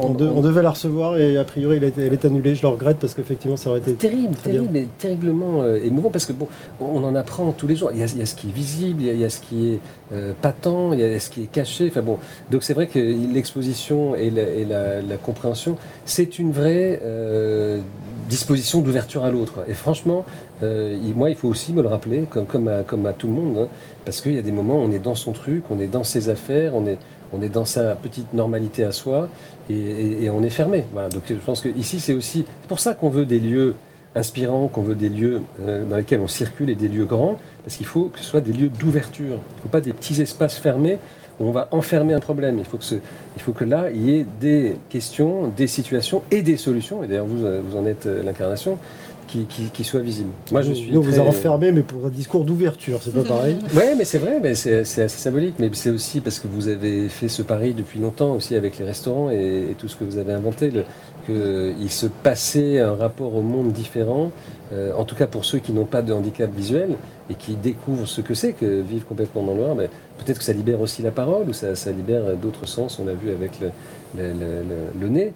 On, 0.00 0.14
de- 0.14 0.26
on 0.26 0.40
devait 0.40 0.62
la 0.62 0.70
recevoir 0.70 1.18
et 1.18 1.36
a 1.36 1.44
priori 1.44 1.76
elle, 1.76 1.84
a 1.84 1.88
été- 1.88 2.02
elle 2.06 2.12
est 2.14 2.24
annulée, 2.24 2.54
je 2.54 2.62
le 2.62 2.68
regrette 2.68 2.96
parce 2.98 3.12
qu'effectivement 3.14 3.58
ça 3.58 3.68
aurait 3.68 3.80
été... 3.80 3.92
Terrible, 3.94 4.34
terrible 4.36 4.76
et 4.78 4.88
terriblement 4.98 5.62
euh, 5.62 5.78
émouvant 5.84 6.08
parce 6.10 6.24
que 6.24 6.32
bon, 6.32 6.48
on 6.80 7.04
en 7.04 7.14
apprend 7.14 7.52
tous 7.52 7.66
les 7.66 7.76
jours. 7.76 7.90
Il 7.92 7.98
y 8.00 8.02
a, 8.02 8.06
il 8.06 8.18
y 8.18 8.22
a 8.22 8.26
ce 8.26 8.34
qui 8.34 8.48
est 8.48 8.52
visible, 8.52 9.02
il 9.02 9.06
y 9.08 9.10
a, 9.10 9.12
il 9.12 9.20
y 9.20 9.24
a 9.24 9.30
ce 9.30 9.40
qui 9.40 9.72
est 9.74 9.80
euh, 10.14 10.32
patent, 10.40 10.92
il 10.94 11.00
y 11.00 11.04
a 11.04 11.20
ce 11.20 11.28
qui 11.28 11.42
est 11.42 11.46
caché. 11.52 11.88
Enfin 11.88 12.02
bon, 12.02 12.18
donc 12.50 12.62
c'est 12.62 12.74
vrai 12.74 12.86
que 12.86 12.98
l'exposition 12.98 14.14
et 14.14 14.30
la, 14.30 14.42
et 14.42 14.64
la- 14.64 15.02
la 15.02 15.16
compréhension, 15.16 15.76
c'est 16.04 16.38
une 16.38 16.52
vraie 16.52 17.00
euh, 17.02 17.80
disposition 18.28 18.80
d'ouverture 18.80 19.24
à 19.24 19.30
l'autre. 19.30 19.64
Et 19.68 19.74
franchement, 19.74 20.24
euh, 20.62 20.96
moi, 21.16 21.28
il 21.30 21.36
faut 21.36 21.48
aussi 21.48 21.72
me 21.72 21.82
le 21.82 21.88
rappeler, 21.88 22.24
comme, 22.30 22.46
comme, 22.46 22.68
à, 22.68 22.82
comme 22.82 23.04
à 23.06 23.12
tout 23.12 23.26
le 23.26 23.32
monde, 23.32 23.56
hein, 23.58 23.68
parce 24.04 24.20
qu'il 24.20 24.34
y 24.34 24.38
a 24.38 24.42
des 24.42 24.52
moments 24.52 24.76
où 24.76 24.82
on 24.88 24.92
est 24.92 24.98
dans 24.98 25.14
son 25.14 25.32
truc, 25.32 25.64
on 25.70 25.78
est 25.78 25.86
dans 25.86 26.04
ses 26.04 26.28
affaires, 26.28 26.74
on 26.74 26.86
est, 26.86 26.98
on 27.32 27.42
est 27.42 27.48
dans 27.48 27.64
sa 27.64 27.94
petite 27.94 28.32
normalité 28.34 28.84
à 28.84 28.92
soi, 28.92 29.28
et, 29.70 30.28
on 30.30 30.42
est 30.42 30.50
fermé. 30.50 30.84
Voilà. 30.92 31.08
Donc 31.08 31.22
je 31.28 31.34
pense 31.34 31.60
que 31.60 31.68
ici, 31.68 32.00
c'est 32.00 32.14
aussi 32.14 32.44
pour 32.68 32.80
ça 32.80 32.94
qu'on 32.94 33.08
veut 33.10 33.26
des 33.26 33.40
lieux 33.40 33.74
inspirants, 34.14 34.68
qu'on 34.68 34.82
veut 34.82 34.94
des 34.94 35.08
lieux 35.08 35.40
euh, 35.62 35.84
dans 35.88 35.96
lesquels 35.96 36.20
on 36.20 36.28
circule 36.28 36.68
et 36.68 36.74
des 36.74 36.88
lieux 36.88 37.06
grands, 37.06 37.38
parce 37.64 37.76
qu'il 37.76 37.86
faut 37.86 38.06
que 38.06 38.18
ce 38.18 38.24
soit 38.24 38.40
des 38.40 38.52
lieux 38.52 38.68
d'ouverture. 38.68 39.38
Il 39.38 39.56
ne 39.56 39.62
faut 39.62 39.68
pas 39.70 39.80
des 39.80 39.92
petits 39.92 40.20
espaces 40.20 40.58
fermés 40.58 40.98
où 41.40 41.46
on 41.46 41.52
va 41.52 41.68
enfermer 41.70 42.12
un 42.12 42.20
problème. 42.20 42.58
Il 42.58 42.64
faut 42.66 42.76
que, 42.76 42.84
ce- 42.84 42.96
il 43.36 43.42
faut 43.42 43.52
que 43.52 43.64
là, 43.64 43.90
il 43.90 44.02
y 44.02 44.18
ait 44.18 44.26
des 44.40 44.76
questions, 44.90 45.48
des 45.56 45.66
situations 45.66 46.22
et 46.30 46.42
des 46.42 46.58
solutions, 46.58 47.02
et 47.02 47.06
d'ailleurs 47.06 47.24
vous, 47.26 47.44
euh, 47.46 47.62
vous 47.66 47.78
en 47.78 47.86
êtes 47.86 48.04
euh, 48.06 48.22
l'incarnation, 48.22 48.78
qui, 49.32 49.44
qui, 49.46 49.62
qui 49.70 49.84
soient 49.84 50.00
visibles. 50.00 50.30
Moi, 50.50 50.60
je 50.62 50.72
suis 50.74 50.92
nous, 50.92 51.02
vous 51.02 51.18
a 51.18 51.22
enfermé 51.22 51.72
mais 51.72 51.82
pour 51.82 52.04
un 52.06 52.10
discours 52.10 52.44
d'ouverture, 52.44 53.00
c'est 53.02 53.14
pas 53.14 53.22
pareil. 53.22 53.56
Oui, 53.74 53.82
mais 53.96 54.04
c'est 54.04 54.18
vrai, 54.18 54.38
mais 54.42 54.54
c'est 54.54 54.80
assez 54.80 55.08
symbolique. 55.08 55.54
Mais 55.58 55.70
c'est 55.72 55.90
aussi 55.90 56.20
parce 56.20 56.38
que 56.38 56.46
vous 56.48 56.68
avez 56.68 57.08
fait 57.08 57.28
ce 57.28 57.42
pari 57.42 57.72
depuis 57.72 57.98
longtemps 57.98 58.32
aussi 58.34 58.54
avec 58.56 58.78
les 58.78 58.84
restaurants 58.84 59.30
et, 59.30 59.68
et 59.70 59.74
tout 59.78 59.88
ce 59.88 59.96
que 59.96 60.04
vous 60.04 60.18
avez 60.18 60.32
inventé, 60.34 60.70
qu'il 61.26 61.90
se 61.90 62.06
passait 62.06 62.80
un 62.80 62.94
rapport 62.94 63.34
au 63.34 63.42
monde 63.42 63.72
différent, 63.72 64.30
euh, 64.72 64.92
en 64.96 65.04
tout 65.04 65.14
cas 65.14 65.26
pour 65.26 65.44
ceux 65.44 65.58
qui 65.58 65.72
n'ont 65.72 65.84
pas 65.84 66.02
de 66.02 66.12
handicap 66.12 66.50
visuel 66.54 66.90
et 67.30 67.34
qui 67.34 67.54
découvrent 67.54 68.06
ce 68.06 68.20
que 68.20 68.34
c'est 68.34 68.52
que 68.52 68.80
vivre 68.82 69.06
complètement 69.06 69.42
dans 69.44 69.54
le 69.54 69.60
noir. 69.60 69.74
ben, 69.74 69.88
Peut-être 70.24 70.38
que 70.38 70.44
ça 70.44 70.52
libère 70.52 70.80
aussi 70.80 71.02
la 71.02 71.10
parole 71.10 71.48
ou 71.48 71.52
ça, 71.52 71.74
ça 71.74 71.90
libère 71.92 72.22
d'autres 72.40 72.66
sens, 72.66 72.98
on 73.00 73.04
l'a 73.06 73.14
vu 73.14 73.30
avec 73.30 73.52
le- 73.60 73.70
le- 74.16 74.32
le- 74.32 75.00
le 75.00 75.08
nez. 75.08 75.32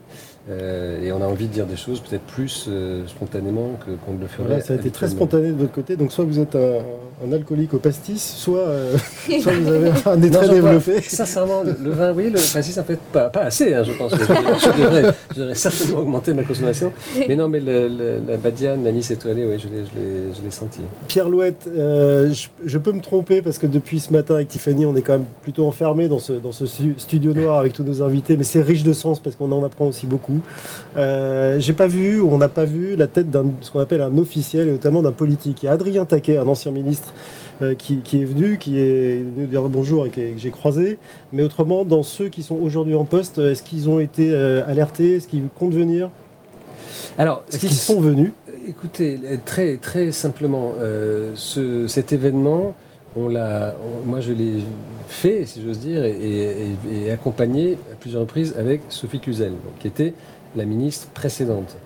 Euh, 0.49 1.03
et 1.03 1.11
on 1.11 1.21
a 1.23 1.27
envie 1.27 1.49
de 1.49 1.53
dire 1.53 1.67
des 1.67 1.75
choses 1.77 1.99
peut-être 2.01 2.23
plus 2.23 2.67
euh, 2.69 3.05
spontanément 3.09 3.71
que- 3.85 3.91
qu'on 4.05 4.13
ne 4.15 4.21
le 4.21 4.29
ferait. 4.29 4.45
Voilà, 4.47 4.63
ça 4.63 4.75
a 4.75 4.77
été 4.77 4.91
très 4.91 5.09
spontané 5.09 5.49
de 5.49 5.55
votre 5.57 5.73
côté, 5.73 5.97
donc 5.97 6.13
soit 6.13 6.25
vous 6.25 6.39
êtes 6.39 6.55
un, 6.55 6.79
un 7.27 7.33
alcoolique 7.33 7.75
au 7.75 7.79
pastis, 7.79 8.23
soit, 8.23 8.61
euh, 8.61 8.97
soit 9.41 9.53
vous 9.53 9.69
avez 9.69 9.89
un 9.89 9.93
vois. 9.93 10.17
développé. 10.17 11.01
Sincèrement, 11.03 11.65
le, 11.65 11.75
le 11.83 11.91
vin, 11.91 12.13
oui, 12.13 12.27
le 12.31 12.39
pastis, 12.53 12.79
en 12.79 12.85
fait, 12.85 12.99
pas, 13.13 13.29
pas 13.29 13.41
assez, 13.43 13.75
hein, 13.75 13.83
je 13.83 13.91
pense. 13.93 14.13
Je, 14.13 14.19
je 14.19 14.83
devrais, 14.83 15.13
je 15.35 15.41
devrais 15.41 15.55
certainement 15.57 15.99
augmenter 15.99 16.33
ma 16.33 16.45
consommation. 16.45 16.93
Mais 17.29 17.35
non, 17.35 17.49
mais 17.49 17.59
le, 17.59 17.89
le- 17.89 18.21
la 18.29 18.37
badiane, 18.37 18.85
l'anis 18.85 19.11
étoilé, 19.11 19.45
oui, 19.45 19.59
je 19.59 19.67
l'ai, 19.67 19.85
je 19.85 19.99
l'ai, 20.01 20.35
je 20.39 20.43
l'ai 20.45 20.51
senti. 20.53 20.81
Pierre 21.09 21.29
Louette, 21.29 21.69
Euh, 21.77 22.33
je, 22.33 22.47
je 22.65 22.79
peux 22.79 22.93
me 22.93 23.01
tromper 23.01 23.43
parce 23.43 23.59
que 23.59 23.67
depuis 23.67 23.99
ce 23.99 24.13
matin 24.13 24.37
avec 24.37 24.47
Tiffany, 24.47 24.87
on 24.87 24.95
est 24.95 25.03
quand 25.03 25.15
même 25.15 25.27
plutôt 25.43 25.67
enfermé 25.67 26.07
dans 26.09 26.21
ce, 26.21 26.35
dans 26.35 26.53
ce 26.53 26.67
stu- 26.67 26.95
studio 26.99 27.35
noir 27.35 27.59
avec 27.59 27.73
tous 27.73 27.83
nos 27.83 28.01
invités, 28.03 28.37
mais 28.37 28.45
c'est 28.45 28.63
riche 28.63 28.85
de 28.85 28.93
sens 28.93 29.19
parce 29.19 29.35
qu'on 29.35 29.51
en 29.51 29.65
apprend 29.65 29.87
aussi 29.89 30.07
beaucoup. 30.07 30.36
Euh, 30.97 31.59
J'ai 31.61 31.73
pas 31.73 31.87
vu, 31.87 32.21
ou 32.21 32.31
on 32.33 32.39
n'a 32.39 32.49
pas 32.49 32.65
vu 32.65 32.97
la 32.97 33.07
tête 33.07 33.31
d'un 33.31 33.47
ce 33.61 33.71
qu'on 33.71 33.81
appelle 33.81 34.01
un 34.03 34.17
officiel 34.19 34.69
et 34.69 34.73
notamment 34.73 35.03
d'un 35.03 35.13
politique. 35.13 35.63
Il 35.63 35.67
y 35.67 35.69
a 35.69 35.73
Adrien 35.73 36.05
Taquet, 36.05 36.37
un 36.39 36.47
ancien 36.49 36.73
ministre. 36.73 37.13
euh, 37.63 37.75
qui, 37.75 37.99
qui 38.05 38.21
est 38.21 38.27
venu, 38.27 38.59
qui 38.59 38.79
est 38.79 39.25
venu 39.35 39.47
dire 39.47 39.63
bonjour 39.63 40.05
et 40.05 40.11
que 40.11 40.21
j'ai 40.37 40.51
croisé. 40.51 40.99
Mais 41.33 41.43
autrement, 41.43 41.87
dans 41.87 42.03
ceux 42.03 42.29
qui 42.29 42.43
sont 42.43 42.57
aujourd'hui 42.57 42.95
en 42.95 43.07
poste, 43.07 43.39
est-ce 43.39 43.63
qu'ils 43.63 43.89
ont 43.89 43.99
été 43.99 44.31
euh, 44.31 44.63
alertés? 44.69 45.17
Est-ce 45.17 45.27
qu'ils 45.27 45.49
comptent 45.59 45.73
venir? 45.73 46.11
Alors, 47.17 47.45
ce 47.49 47.55
Est-ce 47.57 47.61
qui 47.61 47.69
qu'ils 47.69 47.77
sont 47.77 47.99
venus? 48.01 48.33
Écoutez, 48.69 49.19
très, 49.47 49.79
très 49.79 50.13
simplement, 50.13 50.73
euh, 50.81 51.31
ce- 51.35 51.87
cet 51.87 52.13
événement, 52.13 52.75
moi 53.17 54.21
je 54.21 54.33
l'ai 54.33 54.55
fait, 55.09 55.47
si 55.47 55.63
j'ose 55.63 55.79
dire, 55.79 56.05
et, 56.05 56.13
et- 56.93 57.11
accompagné 57.11 57.79
à 57.93 57.97
plusieurs 57.99 58.23
reprises 58.23 58.55
avec 58.59 58.83
Sophie 58.89 59.21
Cluzel, 59.21 59.53
qui 59.81 59.87
était 59.89 60.15
la 60.57 60.65
ministre 60.65 61.09
précédente. 61.15 61.77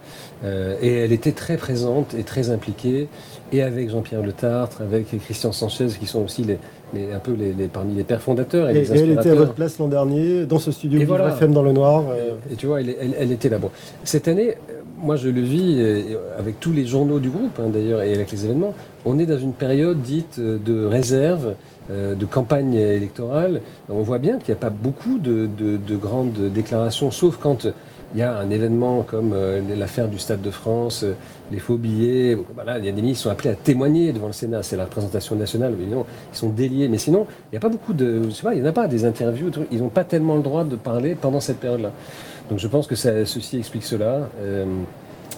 Euh, 0.45 0.77
et 0.81 0.93
elle 0.95 1.12
était 1.12 1.33
très 1.33 1.57
présente 1.57 2.15
et 2.15 2.23
très 2.23 2.50
impliquée, 2.50 3.09
et 3.53 3.62
avec 3.62 3.91
Jean-Pierre 3.91 4.23
Le 4.23 4.33
Tartre, 4.33 4.81
avec 4.81 5.07
Christian 5.25 5.53
Sanchez, 5.53 5.89
qui 5.99 6.07
sont 6.07 6.25
aussi 6.25 6.45
les, 6.45 6.59
les- 6.95 7.12
un 7.12 7.19
peu 7.19 7.33
les, 7.33 7.53
les- 7.53 7.69
parmi 7.69 7.95
les 7.95 8.05
pères 8.05 8.23
fondateurs 8.23 8.69
et, 8.71 8.73
Et, 8.73 8.81
les 8.83 8.93
et 8.93 8.99
elle 9.03 9.11
était 9.12 9.31
à 9.31 9.35
votre 9.35 9.53
place 9.53 9.79
l'an 9.79 9.89
dernier, 9.89 10.47
dans 10.47 10.59
ce 10.59 10.73
studio 10.73 10.99
Et 11.00 11.05
voilà. 11.05 11.29
FM 11.31 11.53
dans 11.53 11.62
le 11.62 11.73
noir. 11.73 12.05
euh, 12.11 12.31
Et 12.50 12.57
tu 12.57 12.67
vois, 12.67 12.81
elle, 12.81 12.95
elle- 13.00 13.15
elle 13.19 13.33
était 13.33 13.50
là. 13.50 13.59
Bon. 13.59 13.71
Cette 14.05 14.29
année, 14.29 14.55
moi 14.99 15.17
je 15.17 15.29
le 15.29 15.41
vis 15.43 15.79
avec 16.39 16.59
tous 16.61 16.73
les 16.73 16.87
journaux 16.87 17.19
du 17.21 17.29
groupe 17.31 17.59
hein, 17.59 17.69
d'ailleurs 17.73 18.00
et 18.03 18.15
avec 18.15 18.31
les 18.33 18.45
événements. 18.47 18.73
On 19.05 19.19
est 19.19 19.27
dans 19.27 19.39
une 19.39 19.53
période 19.53 20.00
dite 20.00 20.37
euh, 20.39 20.59
de 20.65 20.85
réserve, 20.87 21.55
de 21.91 22.25
campagne 22.25 22.75
électorale. 22.75 23.62
On 23.89 24.03
voit 24.03 24.19
bien 24.19 24.39
qu'il 24.39 24.55
n'y 24.55 24.59
a 24.59 24.61
pas 24.61 24.71
beaucoup 24.71 25.19
de, 25.19 25.49
de- 25.59 25.77
de 25.77 25.97
grandes 25.97 26.39
déclarations, 26.55 27.11
sauf 27.11 27.37
quand 27.37 27.67
il 28.14 28.19
y 28.19 28.23
a 28.23 28.37
un 28.37 28.50
événement 28.50 29.02
comme 29.02 29.33
euh, 29.33 29.61
l'affaire 29.76 30.09
du 30.09 30.19
Stade 30.19 30.43
de 30.43 30.50
France, 30.50 31.05
euh, 31.05 31.14
les 31.52 31.61
faux 31.61 31.76
billets. 31.76 32.37
Voilà, 32.55 32.79
il 32.79 32.85
y 32.85 32.88
a 32.88 32.93
des 32.93 33.02
ministres 33.02 33.23
qui 33.23 33.23
sont 33.25 33.31
appelés 33.31 33.50
à 33.50 33.55
témoigner 33.55 34.12
devant 34.12 34.26
le 34.26 34.33
Sénat. 34.33 34.62
C'est 34.62 34.76
la 34.76 34.85
représentation 34.85 35.37
nationale, 35.37 35.75
mais 35.79 35.85
ils 35.85 36.37
sont 36.37 36.49
déliés. 36.49 36.88
Mais 36.88 36.99
sinon, 36.99 37.26
il 37.45 37.55
n'y 37.55 37.59
a 37.59 37.61
pas 37.61 37.69
beaucoup 37.69 37.93
de. 37.93 38.23
Je 38.25 38.31
sais 38.31 38.47
il 38.52 38.61
n'y 38.61 38.67
en 38.67 38.71
a 38.71 38.73
pas 38.73 38.88
des 38.88 39.05
interviews. 39.05 39.50
Ils 39.71 39.79
n'ont 39.79 39.88
pas 39.88 40.05
tellement 40.05 40.37
le 40.37 40.43
droit 40.43 40.64
de 40.64 40.76
parler 40.76 41.14
pendant 41.14 41.40
cette 41.40 41.59
période-là. 41.59 41.93
Donc 42.49 42.59
je 42.59 42.67
pense 42.67 42.88
que 42.88 42.97
ceci 42.97 43.59
explique 43.59 43.85
cela. 43.85 44.29
Euh, 44.40 44.64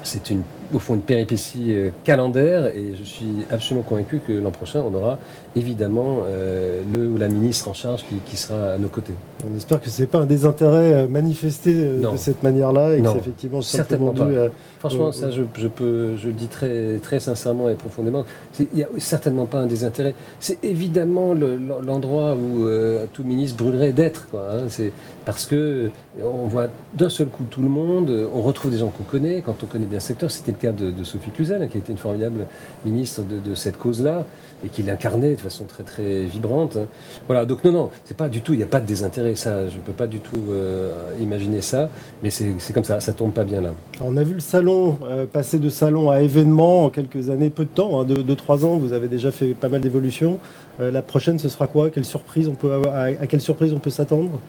c'est 0.02 0.31
une, 0.31 0.43
au 0.73 0.79
fond 0.79 0.95
une 0.95 1.00
péripétie 1.02 1.75
euh, 1.75 1.91
calendaire 2.05 2.67
et 2.67 2.95
je 2.99 3.05
suis 3.05 3.26
absolument 3.50 3.85
convaincu 3.85 4.21
que 4.26 4.33
l'an 4.33 4.50
prochain, 4.50 4.83
on 4.87 4.95
aura 4.95 5.19
évidemment 5.55 6.21
euh, 6.26 6.81
le 6.95 7.09
ou 7.09 7.19
la 7.19 7.29
ministre 7.29 7.69
en 7.69 7.75
charge 7.75 8.05
qui, 8.09 8.17
qui 8.25 8.37
sera 8.37 8.73
à 8.73 8.79
nos 8.79 8.88
côtés. 8.88 9.12
On 9.50 9.57
espère 9.57 9.81
que 9.81 9.91
ce 9.91 10.00
n'est 10.00 10.07
pas 10.09 10.19
un 10.21 10.26
désintérêt 10.26 10.93
euh, 10.95 11.09
manifesté 11.09 11.75
Non. 11.75 12.12
de 12.12 12.17
cette 12.17 12.43
manière-là 12.43 12.95
et 12.95 12.99
que 12.99 13.02
Non. 13.02 13.12
c'est 13.12 13.19
effectivement 13.19 13.61
Certainement 13.62 14.12
dû 14.12 14.38
à- 14.38 14.49
Franchement, 14.79 15.12
ça, 15.12 15.31
je, 15.31 15.43
je 15.57 15.69
peux, 15.69 16.17
je 16.17 16.26
le 16.26 16.33
dis 16.33 16.49
très, 16.49 16.99
très 17.00 17.21
sincèrement 17.21 17.69
et 17.69 17.75
profondément. 17.75 18.25
Il 18.59 18.67
n'y 18.75 18.83
a 18.83 18.88
certainement 18.99 19.47
pas 19.47 19.59
un 19.59 19.67
désintérêt. 19.67 20.12
C'est 20.41 20.59
évidemment 20.64 21.35
le- 21.35 21.57
l'endroit 21.87 22.35
où 22.35 22.67
euh, 22.67 23.05
tout 23.12 23.23
ministre 23.23 23.62
brûlerait 23.62 23.93
d'être, 23.93 24.29
quoi. 24.29 24.45
hein. 24.52 24.62
C'est 24.69 24.93
parce 25.25 25.47
que 25.47 25.91
on 26.21 26.49
voit 26.49 26.67
d'un 26.95 27.09
seul 27.11 27.29
coup 27.29 27.45
tout 27.49 27.62
le 27.62 27.69
monde. 27.69 28.29
On 28.35 28.43
retrouve 28.43 28.73
des 28.73 28.79
gens 28.79 28.88
qu'on 28.88 29.05
connaît 29.05 29.41
quand 29.41 29.55
on 29.62 29.67
connaît 29.67 29.87
bien 29.87 29.99
le 29.99 30.00
secteur. 30.00 30.33
C'était 30.33 30.50
cas 30.62 30.73
de, 30.73 31.04
Sophie 31.04 31.31
Cluzel, 31.31 31.69
qui 31.69 31.76
a 31.76 31.81
été 31.81 31.92
une 31.92 31.99
formidable 31.99 32.47
ministre 32.85 33.23
de, 33.23 33.54
cette 33.54 33.76
cause-là 33.76 34.25
et 34.64 34.69
qui 34.69 34.83
l'incarnait 34.83 35.35
de 35.35 35.40
façon 35.40 35.64
très 35.64 35.83
très 35.83 36.23
vibrante. 36.23 36.76
hein. 36.76 36.87
Voilà. 37.26 37.45
Donc 37.45 37.64
non, 37.64 37.73
non, 37.73 37.90
c'est 38.04 38.16
pas 38.16 38.28
du 38.28 38.40
tout. 38.40 38.54
Il 38.54 38.59
n'y 38.59 38.62
a 38.62 38.69
pas 38.69 38.81
de 38.81 38.87
désintérêt. 38.87 39.35
Ça, 39.35 39.69
je 39.69 39.76
peux 39.78 39.92
pas 39.92 40.07
du 40.07 40.21
tout 40.21 40.40
euh, 40.50 40.92
imaginer 41.21 41.61
ça. 41.61 41.90
Mais 42.23 42.31
c'est 42.31 42.73
comme 42.73 42.85
ça. 42.85 43.00
Ça 43.00 43.12
tombe 43.12 43.33
pas 43.33 43.45
bien 43.45 43.61
là. 43.61 43.75
On 44.00 44.16
a 44.16 44.23
vu 44.23 44.35
le 44.35 44.40
salon 44.40 44.99
euh, 45.04 45.26
passer 45.26 45.59
de 45.59 45.69
salon 45.69 46.11
à 46.11 46.21
événement 46.21 46.85
en 46.85 46.90
quelques 46.90 47.31
années, 47.31 47.50
peu 47.50 47.64
de 47.64 47.71
temps, 47.71 48.00
hein, 48.00 48.04
de, 48.04 48.23
de 48.23 48.35
trois 48.35 48.64
ans. 48.64 48.76
Vous 48.76 48.92
avez 48.92 49.09
déjà 49.09 49.31
fait 49.33 49.54
pas 49.54 49.69
mal 49.69 49.81
d'évolutions. 49.81 50.38
Euh, 50.81 50.90
la 50.90 51.02
prochaine, 51.02 51.38
ce 51.38 51.49
sera 51.49 51.66
quoi? 51.66 51.90
Quelle 51.90 52.04
surprise 52.04 52.49
on 52.49 52.54
peut 52.54 52.73
avoir, 52.73 52.95
à, 52.97 53.26
quelle 53.26 53.40
surprise 53.40 53.73
on 53.73 53.78
peut 53.78 53.90
s'attendre? 53.90 54.40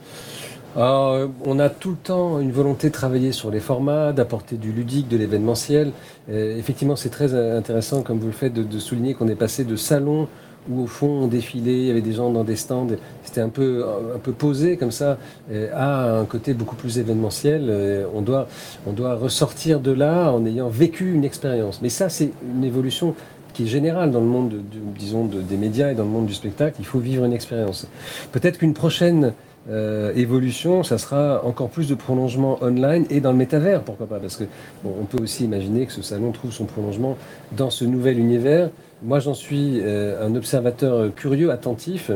Euh, 0.78 1.28
on 1.46 1.60
a 1.60 1.70
tout 1.70 1.92
le 1.92 1.98
temps 1.98 2.40
une 2.40 2.52
volonté 2.52 2.88
de 2.88 2.94
travailler 2.94 3.32
sur 3.32 3.52
les 3.52 3.60
formats, 3.60 4.12
d'apporter 4.12 4.56
du 4.58 4.72
ludique, 4.72 5.08
de 5.08 5.18
l'événementiel. 5.18 5.92
Euh, 6.32 6.58
effectivement, 6.58 6.96
c'est 6.96 7.10
très 7.10 7.34
intéressant, 7.36 8.02
comme 8.02 8.20
vous 8.20 8.28
le 8.28 8.34
faites, 8.34 8.54
de, 8.54 8.80
souligner 8.80 9.14
qu'on 9.14 9.28
est 9.28 9.36
passé 9.36 9.64
de 9.64 9.76
salon 9.76 10.28
où 10.70 10.84
au 10.84 10.88
fond 10.88 11.08
on 11.08 11.28
défilait, 11.28 11.78
il 11.78 11.86
y 11.88 11.92
avait 11.92 12.02
des 12.02 12.14
gens 12.14 12.32
dans 12.32 12.46
des 12.46 12.56
stands, 12.56 12.88
c'était 13.24 13.42
un 13.42 13.50
peu, 13.50 13.84
un 14.16 14.20
peu 14.20 14.32
posé 14.32 14.78
comme 14.78 14.92
ça, 14.92 15.18
euh, 15.52 15.70
à 15.74 16.20
un 16.20 16.26
côté 16.26 16.54
beaucoup 16.54 16.76
plus 16.76 17.00
événementiel. 17.00 17.66
Euh, 17.70 18.06
on, 18.14 18.22
doit, 18.22 18.48
on 18.88 18.94
doit 18.94 19.16
ressortir 19.16 19.80
de 19.80 19.92
là 19.92 20.32
en 20.32 20.46
ayant 20.46 20.70
vécu 20.70 21.14
une 21.14 21.26
expérience. 21.26 21.82
Mais 21.82 21.90
ça, 21.90 22.10
c'est 22.10 22.32
une 22.56 22.64
évolution 22.64 23.14
qui 23.54 23.64
est 23.64 23.68
générale 23.68 24.12
dans 24.12 24.22
le 24.22 24.26
monde, 24.26 24.62
disons, 24.98 25.26
de- 25.26 25.42
des 25.42 25.58
médias 25.58 25.92
et 25.92 25.96
dans 25.96 26.04
le 26.04 26.10
monde 26.10 26.26
du 26.26 26.34
spectacle. 26.34 26.78
Il 26.80 26.86
faut 26.86 27.00
vivre 27.00 27.26
une 27.26 27.34
expérience. 27.34 27.86
Peut-être 28.32 28.58
qu'une 28.58 28.74
prochaine 28.74 29.34
euh, 29.70 30.12
évolution, 30.16 30.84
ça 30.84 30.98
sera 30.98 31.42
encore 31.46 31.70
plus 31.70 31.88
de 31.88 31.96
prolongement 31.96 32.58
online 32.62 33.06
et 33.10 33.22
dans 33.22 33.32
le 33.32 33.38
métavers, 33.38 33.82
pourquoi 33.82 34.08
pas 34.08 34.20
Parce 34.20 34.36
que 34.36 34.44
bon, 34.84 34.94
on 35.02 35.06
peut 35.06 35.24
aussi 35.24 35.46
imaginer 35.46 35.86
que 35.86 35.94
ce 35.94 36.02
salon 36.02 36.32
trouve 36.32 36.52
son 36.52 36.66
prolongement 36.66 37.18
dans 37.54 37.70
ce 37.70 37.86
nouvel 37.86 38.20
univers. 38.20 38.70
Moi, 39.04 39.20
j'en 39.20 39.34
suis 39.34 39.80
euh, 39.82 40.26
un 40.28 40.36
observateur 40.36 41.14
curieux, 41.16 41.52
attentif. 41.52 42.12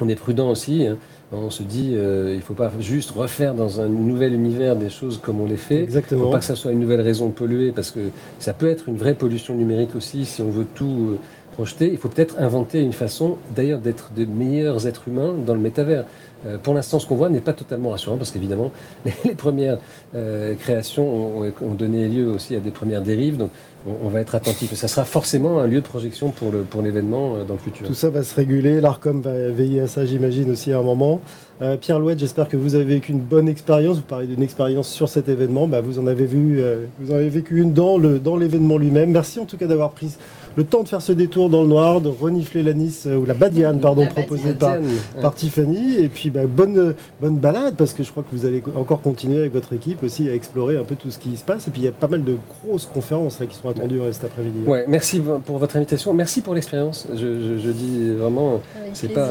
On 0.00 0.08
est 0.08 0.14
prudent 0.14 0.50
aussi. 0.50 0.86
hein. 0.86 0.96
On 1.32 1.48
se 1.48 1.62
dit, 1.62 1.92
euh, 1.94 2.30
il 2.32 2.38
ne 2.38 2.42
faut 2.42 2.54
pas 2.54 2.72
juste 2.80 3.12
refaire 3.12 3.54
dans 3.54 3.80
un 3.80 3.86
nouvel 3.86 4.32
univers 4.34 4.74
des 4.74 4.90
choses 4.90 5.20
comme 5.22 5.40
on 5.40 5.46
les 5.46 5.56
fait. 5.56 5.74
Il 5.74 5.80
ne 5.82 5.86
faut 5.86 5.96
Exactement. 5.98 6.30
pas 6.30 6.38
que 6.40 6.44
ça 6.44 6.56
soit 6.56 6.72
une 6.72 6.80
nouvelle 6.80 7.02
raison 7.02 7.26
de 7.28 7.32
polluer, 7.32 7.70
parce 7.70 7.92
que 7.92 8.00
ça 8.40 8.52
peut 8.52 8.68
être 8.68 8.88
une 8.88 8.96
vraie 8.96 9.14
pollution 9.14 9.54
numérique 9.54 9.94
aussi, 9.94 10.24
si 10.24 10.42
on 10.42 10.50
veut 10.50 10.66
tout 10.74 11.10
euh, 11.12 11.16
projeter. 11.52 11.88
Il 11.92 11.98
faut 11.98 12.08
peut-être 12.08 12.36
inventer 12.38 12.80
une 12.80 12.92
façon, 12.92 13.36
d'ailleurs, 13.54 13.80
d'être 13.80 14.10
de 14.16 14.24
meilleurs 14.24 14.86
êtres 14.86 15.08
humains 15.08 15.34
dans 15.46 15.54
le 15.54 15.60
métavers. 15.60 16.04
Euh, 16.46 16.56
pour 16.56 16.72
l'instant, 16.72 16.98
ce 16.98 17.06
qu'on 17.06 17.16
voit 17.16 17.28
n'est 17.28 17.40
pas 17.40 17.52
totalement 17.52 17.90
rassurant, 17.90 18.16
parce 18.16 18.30
qu'évidemment, 18.30 18.70
les, 19.04 19.12
les 19.26 19.34
premières 19.34 19.78
euh, 20.14 20.54
créations 20.54 21.38
ont, 21.40 21.52
ont 21.62 21.74
donné 21.74 22.08
lieu 22.08 22.28
aussi 22.30 22.56
à 22.56 22.60
des 22.60 22.70
premières 22.70 23.02
dérives, 23.02 23.36
donc 23.36 23.50
on, 23.86 24.06
on 24.06 24.08
va 24.08 24.20
être 24.20 24.34
attentif. 24.34 24.72
Ça 24.74 24.88
sera 24.88 25.04
forcément 25.04 25.58
un 25.60 25.66
lieu 25.66 25.80
de 25.82 25.86
projection 25.86 26.30
pour 26.30 26.50
le- 26.50 26.62
pour 26.62 26.80
l'événement 26.80 27.34
euh, 27.36 27.44
dans 27.44 27.54
le 27.54 27.60
futur. 27.60 27.86
Tout 27.86 27.92
ça 27.94 28.08
va 28.08 28.22
se 28.22 28.34
réguler. 28.34 28.80
L'ARCOM 28.80 29.20
va 29.20 29.50
veiller 29.50 29.80
à 29.82 29.86
ça, 29.86 30.06
j'imagine, 30.06 30.50
aussi 30.50 30.72
à 30.72 30.78
un 30.78 30.82
moment. 30.82 31.20
Euh, 31.60 31.76
Pierre 31.76 31.98
Louette, 31.98 32.18
j'espère 32.18 32.48
que 32.48 32.56
vous 32.56 32.74
avez 32.74 32.84
vécu 32.84 33.12
une 33.12 33.20
bonne 33.20 33.46
expérience. 33.46 33.96
Vous 33.96 34.02
parlez 34.02 34.26
d'une 34.26 34.42
expérience 34.42 34.88
sur 34.88 35.10
cet 35.10 35.28
événement. 35.28 35.66
Bah, 35.68 35.82
vous 35.82 35.98
en 35.98 36.06
avez 36.06 36.24
vu, 36.24 36.62
euh, 36.62 36.86
vous 37.00 37.12
en 37.12 37.16
avez 37.16 37.28
vécu 37.28 37.60
une 37.60 37.74
dans 37.74 37.98
le 37.98 38.18
dans 38.18 38.38
l'événement 38.38 38.78
lui-même. 38.78 39.10
Merci 39.10 39.40
en 39.40 39.44
tout 39.44 39.58
cas 39.58 39.66
d'avoir 39.66 39.90
pris 39.90 40.16
le 40.56 40.64
temps 40.64 40.82
de 40.82 40.88
faire 40.88 41.00
ce 41.02 41.12
détour 41.12 41.48
dans 41.48 41.62
le 41.62 41.68
noir, 41.68 42.00
de 42.00 42.08
renifler 42.08 42.62
la 42.62 42.72
Nice 42.72 43.04
euh, 43.06 43.16
ou 43.16 43.24
la 43.24 43.34
Badiane, 43.34 43.80
pardon, 43.80 44.02
La 44.02 44.08
proposée 44.08 44.52
Badiane. 44.52 44.84
par, 45.22 45.34
Tiffany. 45.34 45.96
Et 45.98 46.08
puis 46.08 46.30
bah, 46.30 46.40
bonne 46.46 46.94
bonne 47.20 47.36
balade 47.36 47.74
parce 47.76 47.92
que 47.92 48.02
je 48.02 48.10
crois 48.10 48.22
que 48.22 48.34
vous 48.36 48.46
allez 48.46 48.62
encore 48.76 49.00
continuer 49.00 49.38
avec 49.38 49.52
votre 49.52 49.72
équipe 49.72 50.02
aussi 50.02 50.28
à 50.28 50.34
explorer 50.34 50.76
un 50.76 50.84
peu 50.84 50.96
tout 50.96 51.10
ce 51.10 51.18
qui 51.18 51.36
se 51.36 51.44
passe. 51.44 51.68
Et 51.68 51.70
puis 51.70 51.82
il 51.82 51.84
y 51.84 51.88
a 51.88 51.92
pas 51.92 52.08
mal 52.08 52.24
de 52.24 52.36
grosses 52.64 52.86
conférences 52.86 53.38
là, 53.40 53.46
qui 53.46 53.56
sont 53.56 53.68
attendues 53.68 54.00
euh, 54.00 54.12
cet 54.12 54.24
après-midi. 54.24 54.58
Ouais, 54.66 54.84
merci 54.88 55.20
pour 55.46 55.58
votre 55.58 55.76
invitation. 55.76 56.12
Merci 56.14 56.40
pour 56.40 56.54
l'expérience. 56.54 57.06
Je, 57.12 57.16
je- 57.18 57.58
je 57.58 57.70
dis 57.70 58.10
vraiment, 58.10 58.60
c'est 58.92 59.08
pas, 59.12 59.28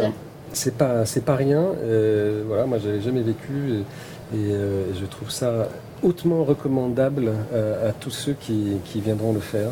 c'est 0.53 0.75
pas, 0.75 1.05
c'est 1.05 1.23
pas 1.25 1.35
rien. 1.35 1.63
Euh, 1.83 2.43
voilà, 2.47 2.65
moi, 2.65 2.77
j'avais 2.83 3.01
jamais 3.01 3.21
vécu 3.21 3.51
et, 3.73 3.83
et, 4.33 4.51
euh, 4.51 4.93
je 4.93 5.05
trouve 5.05 5.31
ça 5.31 5.69
hautement 6.03 6.43
recommandable 6.43 7.31
euh, 7.51 7.89
à 7.89 7.93
tous 7.93 8.11
ceux 8.11 8.33
qui, 8.33 8.79
viendront 8.95 9.33
le 9.33 9.39
faire. 9.39 9.69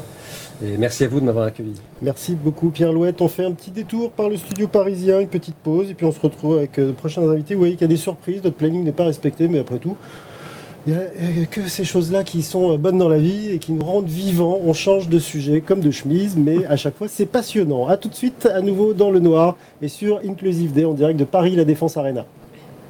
Et 0.63 0.77
merci 0.77 1.03
à 1.03 1.07
vous 1.07 1.19
de 1.19 1.25
m'avoir 1.25 1.45
accueilli. 1.45 1.75
Merci 2.01 2.33
beaucoup 2.33 2.69
Pierre 2.69 2.91
Louette. 2.91 3.21
On 3.21 3.27
fait 3.27 3.45
un 3.45 3.51
petit 3.51 3.69
détour 3.69 4.11
par 4.11 4.29
le 4.29 4.37
studio 4.37 4.67
parisien, 4.67 5.19
une 5.19 5.27
petite 5.27 5.55
pause, 5.55 5.91
et 5.91 5.93
puis 5.93 6.05
on 6.05 6.11
se 6.11 6.19
retrouve 6.19 6.57
avec 6.57 6.79
euh, 6.79 6.87
de 6.87 6.91
prochains 6.91 7.21
invités. 7.29 7.53
Vous 7.53 7.59
voyez 7.59 7.75
qu'il 7.75 7.83
y 7.83 7.85
a 7.85 7.93
des 7.93 7.97
surprises, 7.97 8.43
notre 8.43 8.55
planning 8.55 8.83
n'est 8.83 8.91
pas 8.91 9.05
respecté, 9.05 9.47
mais 9.47 9.59
après 9.59 9.77
tout, 9.77 9.95
il 10.87 10.93
n'y 10.93 11.43
a 11.43 11.45
que 11.45 11.67
ces 11.67 11.83
choses-là 11.83 12.23
qui 12.23 12.41
sont 12.41 12.77
bonnes 12.77 12.97
dans 12.97 13.09
la 13.09 13.19
vie 13.19 13.51
et 13.51 13.59
qui 13.59 13.73
nous 13.73 13.83
rendent 13.83 14.07
vivants. 14.07 14.59
On 14.63 14.73
change 14.73 15.09
de 15.09 15.19
sujet 15.19 15.61
comme 15.61 15.81
de 15.81 15.91
chemise, 15.91 16.35
mais 16.37 16.65
à 16.65 16.77
chaque 16.77 16.95
fois 16.95 17.07
c'est 17.09 17.25
passionnant. 17.25 17.87
A 17.87 17.97
tout 17.97 18.07
de 18.07 18.15
suite 18.15 18.45
à 18.45 18.61
nouveau 18.61 18.93
dans 18.93 19.11
le 19.11 19.19
noir 19.19 19.57
et 19.81 19.89
sur 19.89 20.21
Inclusive 20.25 20.71
Day 20.71 20.85
en 20.85 20.93
direct 20.93 21.19
de 21.19 21.25
Paris 21.25 21.55
La 21.55 21.65
Défense 21.65 21.97
Arena. 21.97 22.25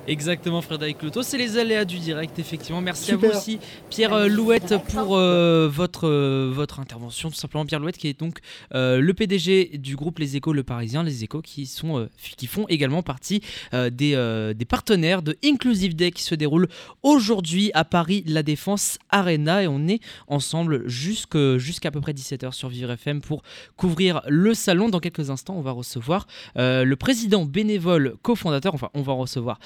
Exactement, 0.08 0.62
Frédéric 0.62 1.04
Loto. 1.04 1.22
C'est 1.22 1.38
les 1.38 1.58
aléas 1.58 1.84
du 1.84 2.00
direct, 2.00 2.40
effectivement. 2.40 2.80
Merci 2.80 3.12
à 3.12 3.16
vous 3.18 3.26
aussi, 3.38 3.60
Pierre 3.90 4.14
euh, 4.14 4.28
Louette, 4.30 4.74
pour 4.94 5.18
euh, 5.18 5.68
votre, 5.70 6.08
euh, 6.08 6.50
votre 6.54 6.80
intervention. 6.80 7.30
Tout 7.30 7.36
simplement, 7.36 7.66
Pierre 7.66 7.82
Louette, 7.82 7.98
qui 7.98 8.08
est 8.08 8.18
donc 8.18 8.40
euh, 8.74 9.00
le 9.02 9.14
PDG 9.14 9.78
du 9.78 9.98
groupe 9.98 10.20
Les 10.20 10.38
Échos 10.38 10.54
Le 10.54 10.64
Parisien. 10.64 11.04
Les 11.04 11.26
Échos 11.26 11.42
qui, 11.42 11.66
sont, 11.66 11.98
euh, 12.00 12.10
qui 12.38 12.48
font 12.48 12.66
également 12.70 13.04
partie 13.04 13.42
euh, 13.74 13.90
des, 13.90 14.14
euh, 14.16 14.54
des 14.54 14.64
partenaires 14.64 15.22
de 15.22 15.36
Inclusive 15.44 15.94
Day 15.96 16.12
qui 16.12 16.24
se 16.24 16.36
déroule 16.36 16.70
aujourd'hui 17.04 17.72
à 17.74 17.84
Paris, 17.84 18.24
la 18.28 18.44
Défense 18.44 19.00
Arena. 19.10 19.64
Et 19.64 19.68
on 19.68 19.88
est 19.90 20.00
ensemble 20.28 20.88
jusque- 20.88 21.58
jusqu'à 21.58 21.90
à 21.90 21.92
peu 21.92 22.00
près 22.02 22.14
17h 22.14 22.54
sur 22.54 22.70
Vivre 22.70 22.92
FM 22.92 23.20
pour 23.22 23.44
couvrir 23.76 24.22
le 24.28 24.54
salon. 24.54 24.88
Dans 24.88 25.00
quelques 25.00 25.30
instants, 25.32 25.56
on 25.58 25.62
va 25.62 25.72
recevoir 25.72 26.28
euh, 26.58 26.86
le 26.86 26.96
président 26.96 27.44
bénévole 27.46 28.16
cofondateur. 28.22 28.74
Enfin, 28.74 28.90
on 28.94 29.02
va 29.02 29.12
en 29.14 29.18
recevoir. 29.18 29.60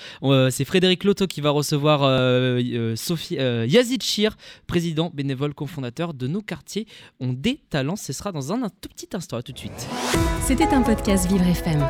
C'est 0.49 0.65
Frédéric 0.65 1.03
Loto 1.03 1.27
qui 1.27 1.41
va 1.41 1.49
recevoir 1.49 2.03
euh, 2.03 2.61
euh, 2.61 2.95
Sophie, 2.95 3.37
euh, 3.39 3.65
Yazid 3.67 4.01
Chir, 4.03 4.37
président 4.67 5.11
bénévole 5.13 5.53
cofondateur 5.53 6.13
de 6.13 6.27
nos 6.27 6.41
quartiers 6.41 6.87
ont 7.19 7.33
des 7.33 7.59
talents. 7.69 7.95
Ce 7.95 8.13
sera 8.13 8.31
dans 8.31 8.51
un, 8.51 8.59
tout 8.69 8.89
petit 8.89 9.09
instant. 9.13 9.41
Tout 9.41 9.51
de 9.53 9.57
suite. 9.57 9.87
C'était 10.43 10.67
un 10.67 10.81
podcast 10.81 11.27
Vivre 11.27 11.47
FM. 11.47 11.87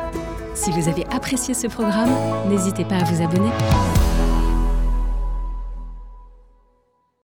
Si 0.54 0.70
vous 0.70 0.88
avez 0.88 1.04
apprécié 1.06 1.54
ce 1.54 1.66
programme, 1.66 2.10
n'hésitez 2.48 2.84
pas 2.84 2.96
à 2.96 3.04
vous 3.04 3.22
abonner. 3.22 3.50